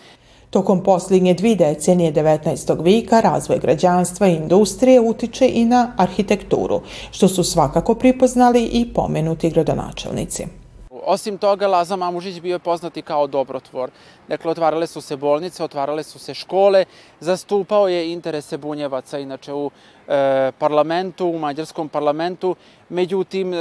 Tokom 0.50 0.84
posljednje 0.84 1.34
dvi 1.34 1.56
decenije 1.56 2.14
19. 2.14 2.84
vika 2.84 3.20
razvoj 3.20 3.60
građanstva 3.60 4.28
i 4.28 4.36
industrije 4.36 5.02
utiče 5.02 5.50
i 5.54 5.66
na 5.66 5.94
arhitekturu, 5.98 6.82
što 7.12 7.28
su 7.28 7.44
svakako 7.44 7.96
pripoznali 7.96 8.64
i 8.64 8.94
pomenuti 8.94 9.50
gradonačelnici. 9.50 10.65
Osim 11.06 11.38
toga, 11.38 11.68
Laza 11.68 11.96
Mamužić 11.96 12.40
bio 12.40 12.56
je 12.56 12.60
poznati 12.60 13.02
kao 13.02 13.28
dobrotvor. 13.28 13.90
Dakle, 14.28 14.52
otvarale 14.52 14.88
su 14.88 15.02
se 15.02 15.16
bolnice, 15.16 15.64
otvarale 15.64 16.04
su 16.04 16.20
se 16.20 16.34
škole, 16.34 16.86
zastupao 17.20 17.88
je 17.88 18.12
interese 18.12 18.58
bunjevaca, 18.58 19.20
inače 19.20 19.54
u 19.54 19.72
e, 20.08 20.52
parlamentu, 20.60 21.28
u 21.28 21.40
mađarskom 21.40 21.90
parlamentu, 21.90 22.56
međutim, 22.90 23.54
e, 23.54 23.58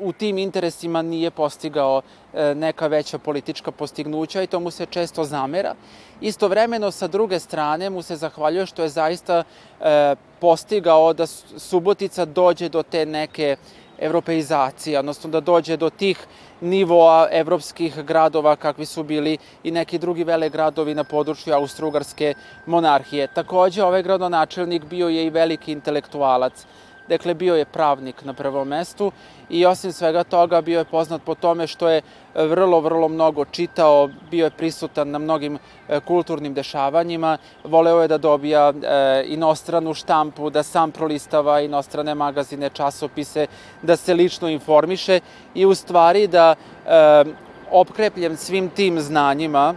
u 0.00 0.12
tim 0.12 0.38
interesima 0.38 1.02
nije 1.02 1.30
postigao 1.30 2.02
e, 2.34 2.54
neka 2.54 2.86
veća 2.86 3.18
politička 3.18 3.70
postignuća 3.70 4.42
i 4.42 4.46
to 4.46 4.60
mu 4.60 4.70
se 4.70 4.86
često 4.86 5.24
zamera. 5.24 5.74
Istovremeno, 6.20 6.90
sa 6.90 7.06
druge 7.06 7.38
strane, 7.38 7.90
mu 7.90 8.02
se 8.02 8.16
zahvaljuje 8.16 8.66
što 8.66 8.82
je 8.82 8.88
zaista 8.88 9.42
e, 9.80 10.14
postigao 10.40 11.12
da 11.12 11.26
Subotica 11.26 12.24
dođe 12.24 12.68
do 12.68 12.82
te 12.82 13.06
neke 13.06 13.56
evropeizacije, 14.02 14.98
odnosno 14.98 15.30
da 15.30 15.40
dođe 15.40 15.76
do 15.76 15.90
tih 15.90 16.26
nivoa 16.60 17.28
evropskih 17.32 17.96
gradova 18.04 18.56
kakvi 18.56 18.86
su 18.86 19.02
bili 19.02 19.38
i 19.64 19.70
neki 19.70 19.98
drugi 19.98 20.24
vele 20.24 20.48
gradovi 20.48 20.94
na 20.94 21.04
području 21.04 21.54
Austro-Ugarske 21.54 22.34
monarhije. 22.66 23.26
Takođe, 23.26 23.82
ovaj 23.82 24.02
gradonačelnik 24.02 24.84
bio 24.84 25.08
je 25.08 25.26
i 25.26 25.30
veliki 25.30 25.72
intelektualac. 25.72 26.66
Dakle, 27.12 27.34
bio 27.34 27.56
je 27.56 27.64
pravnik 27.64 28.24
na 28.24 28.32
prvom 28.32 28.68
mestu 28.68 29.12
i 29.50 29.66
osim 29.66 29.92
svega 29.92 30.24
toga 30.24 30.60
bio 30.60 30.78
je 30.78 30.84
poznat 30.84 31.22
po 31.22 31.34
tome 31.34 31.66
što 31.66 31.88
je 31.88 32.02
vrlo, 32.34 32.80
vrlo 32.80 33.08
mnogo 33.08 33.44
čitao, 33.44 34.08
bio 34.30 34.44
je 34.44 34.50
prisutan 34.50 35.10
na 35.10 35.18
mnogim 35.18 35.58
e, 35.88 36.00
kulturnim 36.00 36.54
dešavanjima, 36.54 37.36
voleo 37.64 38.00
je 38.02 38.08
da 38.08 38.18
dobija 38.18 38.72
e, 38.72 39.24
inostranu 39.26 39.94
štampu, 39.94 40.50
da 40.50 40.62
sam 40.62 40.90
prolistava 40.90 41.60
inostrane 41.60 42.14
magazine, 42.14 42.70
časopise, 42.70 43.46
da 43.82 43.96
se 43.96 44.14
lično 44.14 44.48
informiše 44.48 45.20
i 45.54 45.66
u 45.66 45.74
stvari 45.74 46.26
da 46.26 46.54
e, 46.54 47.24
opkrepljen 47.70 48.36
svim 48.36 48.68
tim 48.68 49.00
znanjima 49.00 49.74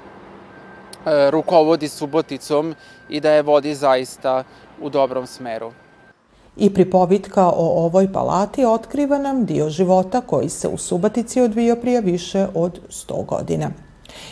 rukovodi 1.30 1.88
Suboticom 1.88 2.76
i 3.10 3.19
da 3.19 3.32
je 3.32 3.41
vodi 3.41 3.76
zaista 3.76 4.43
u 4.82 4.89
dobrom 4.89 5.28
smeru. 5.28 5.71
I 6.58 6.74
pripovitka 6.74 7.48
o 7.48 7.86
ovoj 7.86 8.13
palati 8.13 8.65
otkriva 8.65 9.18
nam 9.18 9.46
dio 9.46 9.70
života 9.70 10.22
koji 10.22 10.50
se 10.50 10.68
u 10.68 10.78
Subatici 10.78 11.41
odvio 11.41 11.76
prije 11.76 12.02
više 12.02 12.48
od 12.54 12.80
100 12.89 13.26
godina. 13.26 13.72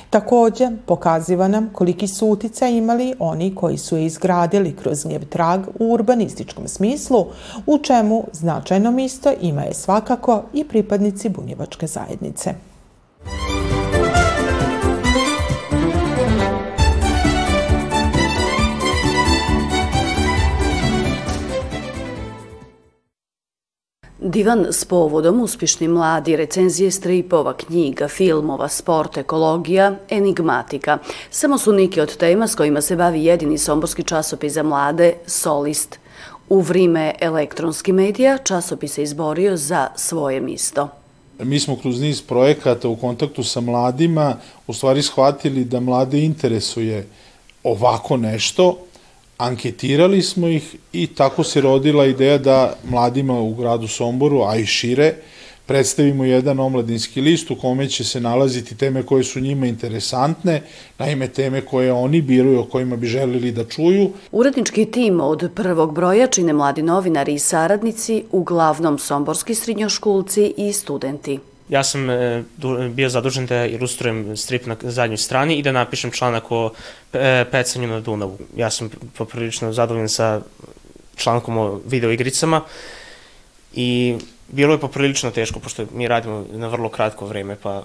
Takođe, 0.09 0.69
pokaziva 0.85 1.47
nam 1.47 1.69
koliki 1.73 2.07
su 2.07 2.27
utica 2.27 2.67
imali 2.67 3.13
oni 3.19 3.55
koji 3.55 3.77
su 3.77 3.97
je 3.97 4.05
izgradili 4.05 4.75
kroz 4.75 5.05
njev 5.05 5.25
trag 5.25 5.61
u 5.79 5.93
urbanističkom 5.93 6.67
smislu, 6.67 7.25
u 7.65 7.77
čemu 7.77 8.23
značajno 8.31 8.91
misto 8.91 9.33
ima 9.41 9.61
je 9.61 9.73
svakako 9.73 10.43
i 10.53 10.63
pripadnici 10.63 11.29
bunjevačke 11.29 11.87
zajednice. 11.87 12.53
Divan 24.25 24.65
s 24.71 24.85
povodom 24.85 25.41
uspješni 25.41 25.87
mladi, 25.87 26.35
recenzije 26.35 26.91
stripova, 26.91 27.53
knjiga, 27.57 28.07
filmova, 28.07 28.69
sport, 28.69 29.17
ekologija, 29.17 29.95
enigmatika. 30.09 30.97
Samo 31.29 31.57
su 31.57 31.73
neki 31.73 32.01
od 32.01 32.17
tema 32.17 32.47
s 32.47 32.55
kojima 32.55 32.81
se 32.81 32.95
bavi 32.95 33.25
jedini 33.25 33.57
somborski 33.57 34.03
časopis 34.03 34.53
za 34.53 34.63
mlade, 34.63 35.13
Solist. 35.25 35.99
U 36.49 36.61
vrime 36.61 37.13
elektronski 37.19 37.91
medija 37.91 38.37
časopis 38.37 38.93
se 38.93 39.03
izborio 39.03 39.57
za 39.57 39.87
svoje 39.95 40.41
misto. 40.41 40.89
Mi 41.39 41.59
smo 41.59 41.75
kroz 41.75 42.01
niz 42.01 42.21
projekata 42.21 42.87
u 42.87 42.95
kontaktu 42.95 43.43
sa 43.43 43.61
mladima 43.61 44.37
u 44.67 44.73
stvari 44.73 45.01
shvatili 45.01 45.65
da 45.65 45.79
mlade 45.79 46.23
interesuje 46.23 47.07
ovako 47.63 48.17
nešto, 48.17 48.77
anketirali 49.45 50.21
smo 50.21 50.47
ih 50.47 50.75
i 50.93 51.07
tako 51.07 51.43
se 51.43 51.61
rodila 51.61 52.05
ideja 52.05 52.37
da 52.37 52.75
mladima 52.83 53.39
u 53.39 53.53
gradu 53.53 53.87
Somboru, 53.87 54.41
a 54.41 54.55
i 54.55 54.65
šire, 54.65 55.13
predstavimo 55.65 56.25
jedan 56.25 56.59
omladinski 56.59 57.21
list 57.21 57.51
u 57.51 57.55
kome 57.55 57.89
će 57.89 58.03
se 58.03 58.21
nalaziti 58.21 58.77
teme 58.77 59.03
koje 59.03 59.23
su 59.23 59.39
njima 59.39 59.67
interesantne, 59.67 60.61
naime 60.99 61.27
teme 61.27 61.61
koje 61.61 61.93
oni 61.93 62.21
biraju, 62.21 62.59
o 62.59 62.65
kojima 62.65 62.95
bi 62.95 63.07
želili 63.07 63.51
da 63.51 63.63
čuju. 63.63 64.09
Urednički 64.31 64.85
tim 64.85 65.21
od 65.21 65.49
prvog 65.55 65.93
broja 65.93 66.27
čine 66.27 66.53
mladi 66.53 66.81
novinari 66.81 67.33
i 67.33 67.39
saradnici, 67.39 68.23
uglavnom 68.31 68.99
somborski 68.99 69.55
srednjoškulci 69.55 70.53
i 70.57 70.73
studenti. 70.73 71.39
Ja 71.69 71.83
sam 71.83 72.09
e, 72.09 72.43
bio 72.89 73.09
zadužen 73.09 73.45
da 73.45 73.65
ilustrujem 73.65 74.37
strip 74.37 74.65
na 74.65 74.75
zadnjoj 74.81 75.17
strani 75.17 75.55
i 75.55 75.63
da 75.63 75.71
napišem 75.71 76.11
članak 76.11 76.51
o 76.51 76.71
e, 77.13 77.45
pecanju 77.51 77.87
na 77.87 77.99
Dunavu. 77.99 78.37
Ja 78.55 78.69
sam 78.69 78.89
poprilično 79.17 79.73
zadovoljan 79.73 80.09
sa 80.09 80.41
člankom 81.15 81.57
o 81.57 81.81
videoigricama 81.85 82.61
i 83.73 84.17
bilo 84.47 84.73
je 84.73 84.79
poprilično 84.79 85.31
teško, 85.31 85.59
pošto 85.59 85.85
mi 85.93 86.07
radimo 86.07 86.45
na 86.51 86.67
vrlo 86.67 86.89
kratko 86.89 87.25
vreme, 87.25 87.55
pa 87.63 87.83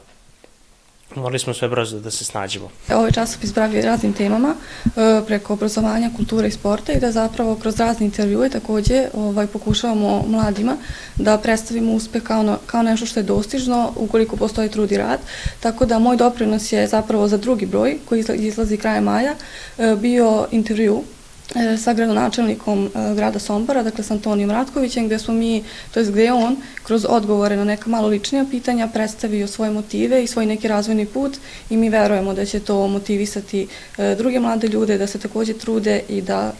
Morali 1.17 1.39
smo 1.39 1.55
sve 1.55 1.69
brzo 1.69 1.99
da 1.99 2.11
se 2.11 2.25
snađemo. 2.25 2.71
Ovaj 2.95 3.11
časopis 3.11 3.55
bavi 3.55 3.83
raznim 3.83 4.13
temama 4.13 4.55
e, 4.85 4.91
preko 5.27 5.53
obrazovanja, 5.53 6.11
kulture 6.17 6.49
i 6.49 6.51
sporta 6.51 6.93
i 6.93 7.01
da 7.01 7.13
zapravo 7.13 7.55
kroz 7.55 7.81
razne 7.81 8.07
intervjue 8.07 8.49
takođe 8.49 9.09
ovaj, 9.15 9.47
pokušavamo 9.47 10.25
mladima 10.29 10.77
da 11.17 11.39
predstavimo 11.39 11.93
uspeh 11.93 12.23
kao, 12.23 12.59
kao 12.67 12.83
nešto 12.83 13.07
što 13.07 13.21
je 13.21 13.25
dostižno 13.25 13.93
ukoliko 13.97 14.37
postoji 14.37 14.69
trud 14.69 14.93
i 14.93 14.97
rad. 14.97 15.21
Tako 15.61 15.87
da 15.87 15.99
moj 15.99 16.17
doprinos 16.17 16.73
je 16.73 16.87
zapravo 16.87 17.29
za 17.29 17.37
drugi 17.37 17.67
broj 17.67 17.99
koji 18.09 18.25
izlazi 18.35 18.77
kraja 18.77 19.01
maja 19.01 19.35
e, 19.79 19.97
bio 19.97 20.47
intervju 20.51 21.03
sa 21.79 21.93
gradonačelnikom 21.93 22.87
e, 22.87 23.15
grada 23.15 23.39
Sombora, 23.39 23.83
dakle 23.83 24.05
sa 24.05 24.15
Antonijom 24.15 24.51
Ratkovićem, 24.51 25.07
gde 25.07 25.19
smo 25.19 25.35
mi, 25.35 25.65
to 25.95 26.01
je 26.01 26.07
gde 26.07 26.25
je 26.25 26.33
on, 26.33 26.57
kroz 26.83 27.07
odgovore 27.09 27.57
na 27.57 27.65
neka 27.65 27.91
malo 27.91 28.09
ličnija 28.09 28.45
pitanja, 28.51 28.89
predstavio 28.89 29.47
svoje 29.47 29.71
motive 29.71 30.23
i 30.23 30.27
svoj 30.27 30.47
neki 30.47 30.69
razvojni 30.69 31.07
put 31.07 31.37
i 31.71 31.77
mi 31.77 31.89
verujemo 31.89 32.35
da 32.35 32.45
će 32.45 32.61
to 32.61 32.87
motivisati 32.87 33.69
e, 33.99 34.15
druge 34.15 34.41
mlade 34.41 34.69
ljude 34.69 34.99
da 34.99 35.07
se 35.07 35.19
takođe 35.19 35.53
trude 35.53 36.03
i 36.09 36.23
da 36.23 36.53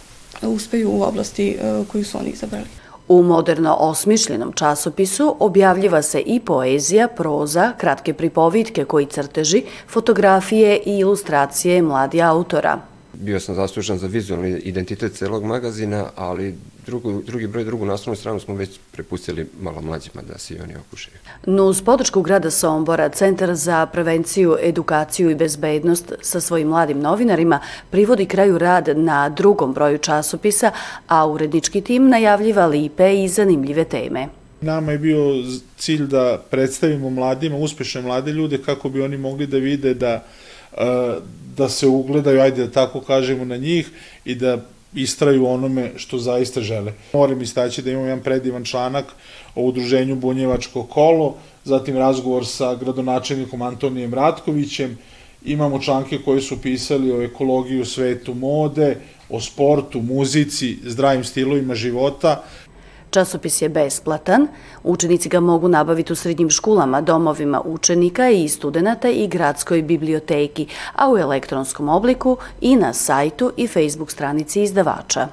uspeju 0.43 0.91
u 0.91 1.03
oblasti 1.03 1.57
koju 1.93 2.05
su 2.05 2.19
oni 2.19 2.31
izabrali. 2.31 2.67
U 3.09 3.23
moderno 3.23 3.77
osmišljenom 3.81 4.53
časopisu 4.53 5.37
objavljiva 5.39 6.03
se 6.03 6.21
i 6.21 6.41
poezija, 6.41 7.09
proza, 7.09 7.73
kratke 7.79 8.15
pripovitke 8.15 8.85
koji 8.85 9.07
crteži, 9.07 9.63
fotografije 9.89 10.81
i 10.87 10.99
ilustracije 10.99 11.83
mladi 11.83 12.23
autora 12.23 12.81
bio 13.21 13.41
sam 13.41 13.55
zaslužan 13.55 13.99
za 13.99 14.07
vizualni 14.07 14.51
identitet 14.51 15.13
celog 15.13 15.45
magazina, 15.45 16.07
ali 16.17 16.55
drugu, 16.87 17.23
drugi 17.27 17.47
broj, 17.47 17.65
drugu 17.65 17.85
naslovnu 17.85 18.17
stranu 18.17 18.41
smo 18.41 18.55
već 18.55 18.79
prepustili 18.93 19.47
malo 19.61 19.81
mlađima 19.81 20.23
da 20.23 20.39
se 20.39 20.55
i 20.55 20.61
oni 20.61 20.75
okušaju. 20.77 21.17
No, 21.47 21.65
uz 21.65 21.83
podršku 21.83 22.23
grada 22.23 22.51
Sombora, 22.51 23.09
Centar 23.09 23.55
za 23.55 23.87
prevenciju, 23.87 24.57
edukaciju 24.63 25.31
i 25.31 25.35
bezbednost 25.35 26.13
sa 26.21 26.41
svojim 26.41 26.69
mladim 26.69 27.01
novinarima 27.01 27.61
privodi 27.91 28.27
kraju 28.27 28.59
rad 28.59 28.89
na 28.97 29.29
drugom 29.29 29.75
broju 29.75 29.99
časopisa, 29.99 30.71
a 31.07 31.27
urednički 31.27 31.81
tim 31.81 32.09
najavljiva 32.09 32.67
lipe 32.67 33.25
i 33.25 33.29
zanimljive 33.29 33.85
teme. 33.85 34.29
Nama 34.61 34.93
je 34.93 34.99
bio 34.99 35.19
cilj 35.77 36.07
da 36.07 36.43
predstavimo 36.51 37.11
mladima, 37.11 37.57
uspešne 37.57 38.03
mlade 38.03 38.33
ljude, 38.33 38.59
kako 38.59 38.89
bi 38.89 39.03
oni 39.03 39.17
mogli 39.17 39.47
da 39.47 39.59
vide 39.59 39.95
da 39.95 40.25
da 41.57 41.69
se 41.69 41.87
ugledaju, 41.87 42.41
ajde 42.41 42.67
da 42.67 42.73
tako 42.73 43.01
kažemo, 43.01 43.45
na 43.45 43.57
njih 43.57 43.91
i 44.25 44.35
da 44.35 44.59
istraju 44.95 45.47
onome 45.47 45.93
što 45.97 46.19
zaista 46.19 46.61
žele. 46.61 46.93
Moram 47.13 47.43
istaći 47.43 47.83
da 47.83 47.91
imam 47.91 48.05
jedan 48.05 48.23
predivan 48.23 48.65
članak 48.65 49.05
o 49.55 49.63
udruženju 49.63 50.17
Bunjevačko 50.17 50.83
kolo, 50.83 51.35
zatim 51.65 51.97
razgovor 51.97 52.47
sa 52.47 52.75
gradonačelnikom 52.75 53.63
Antonijem 53.63 54.15
Ratkovićem, 54.15 54.99
imamo 55.45 55.81
članke 55.81 56.19
koje 56.25 56.41
su 56.41 56.63
pisali 56.63 57.13
o 57.13 57.23
ekologiji 57.23 57.81
u 57.81 57.85
svetu 57.85 58.35
mode, 58.35 58.97
o 59.29 59.41
sportu, 59.41 60.01
muzici, 60.01 60.77
zdravim 60.85 61.25
stilovima 61.25 61.75
života. 61.75 62.45
Časopis 63.11 63.63
je 63.63 63.69
besplatan, 63.69 64.49
učenici 64.85 65.29
ga 65.29 65.41
mogu 65.41 65.69
nabaviti 65.69 66.13
u 66.13 66.17
srednjim 66.17 66.51
školama, 66.51 67.01
domovima 67.01 67.61
učenika 67.65 68.29
i 68.31 68.49
studenta 68.49 69.09
i 69.09 69.29
gradskoj 69.29 69.83
biblioteki, 69.83 70.67
a 70.95 71.13
u 71.13 71.19
elektronskom 71.19 71.89
obliku 71.89 72.37
i 72.61 72.77
na 72.77 72.93
sajtu 72.93 73.53
i 73.57 73.67
Facebook 73.67 74.11
stranici 74.11 74.63
izdavača. 74.63 75.29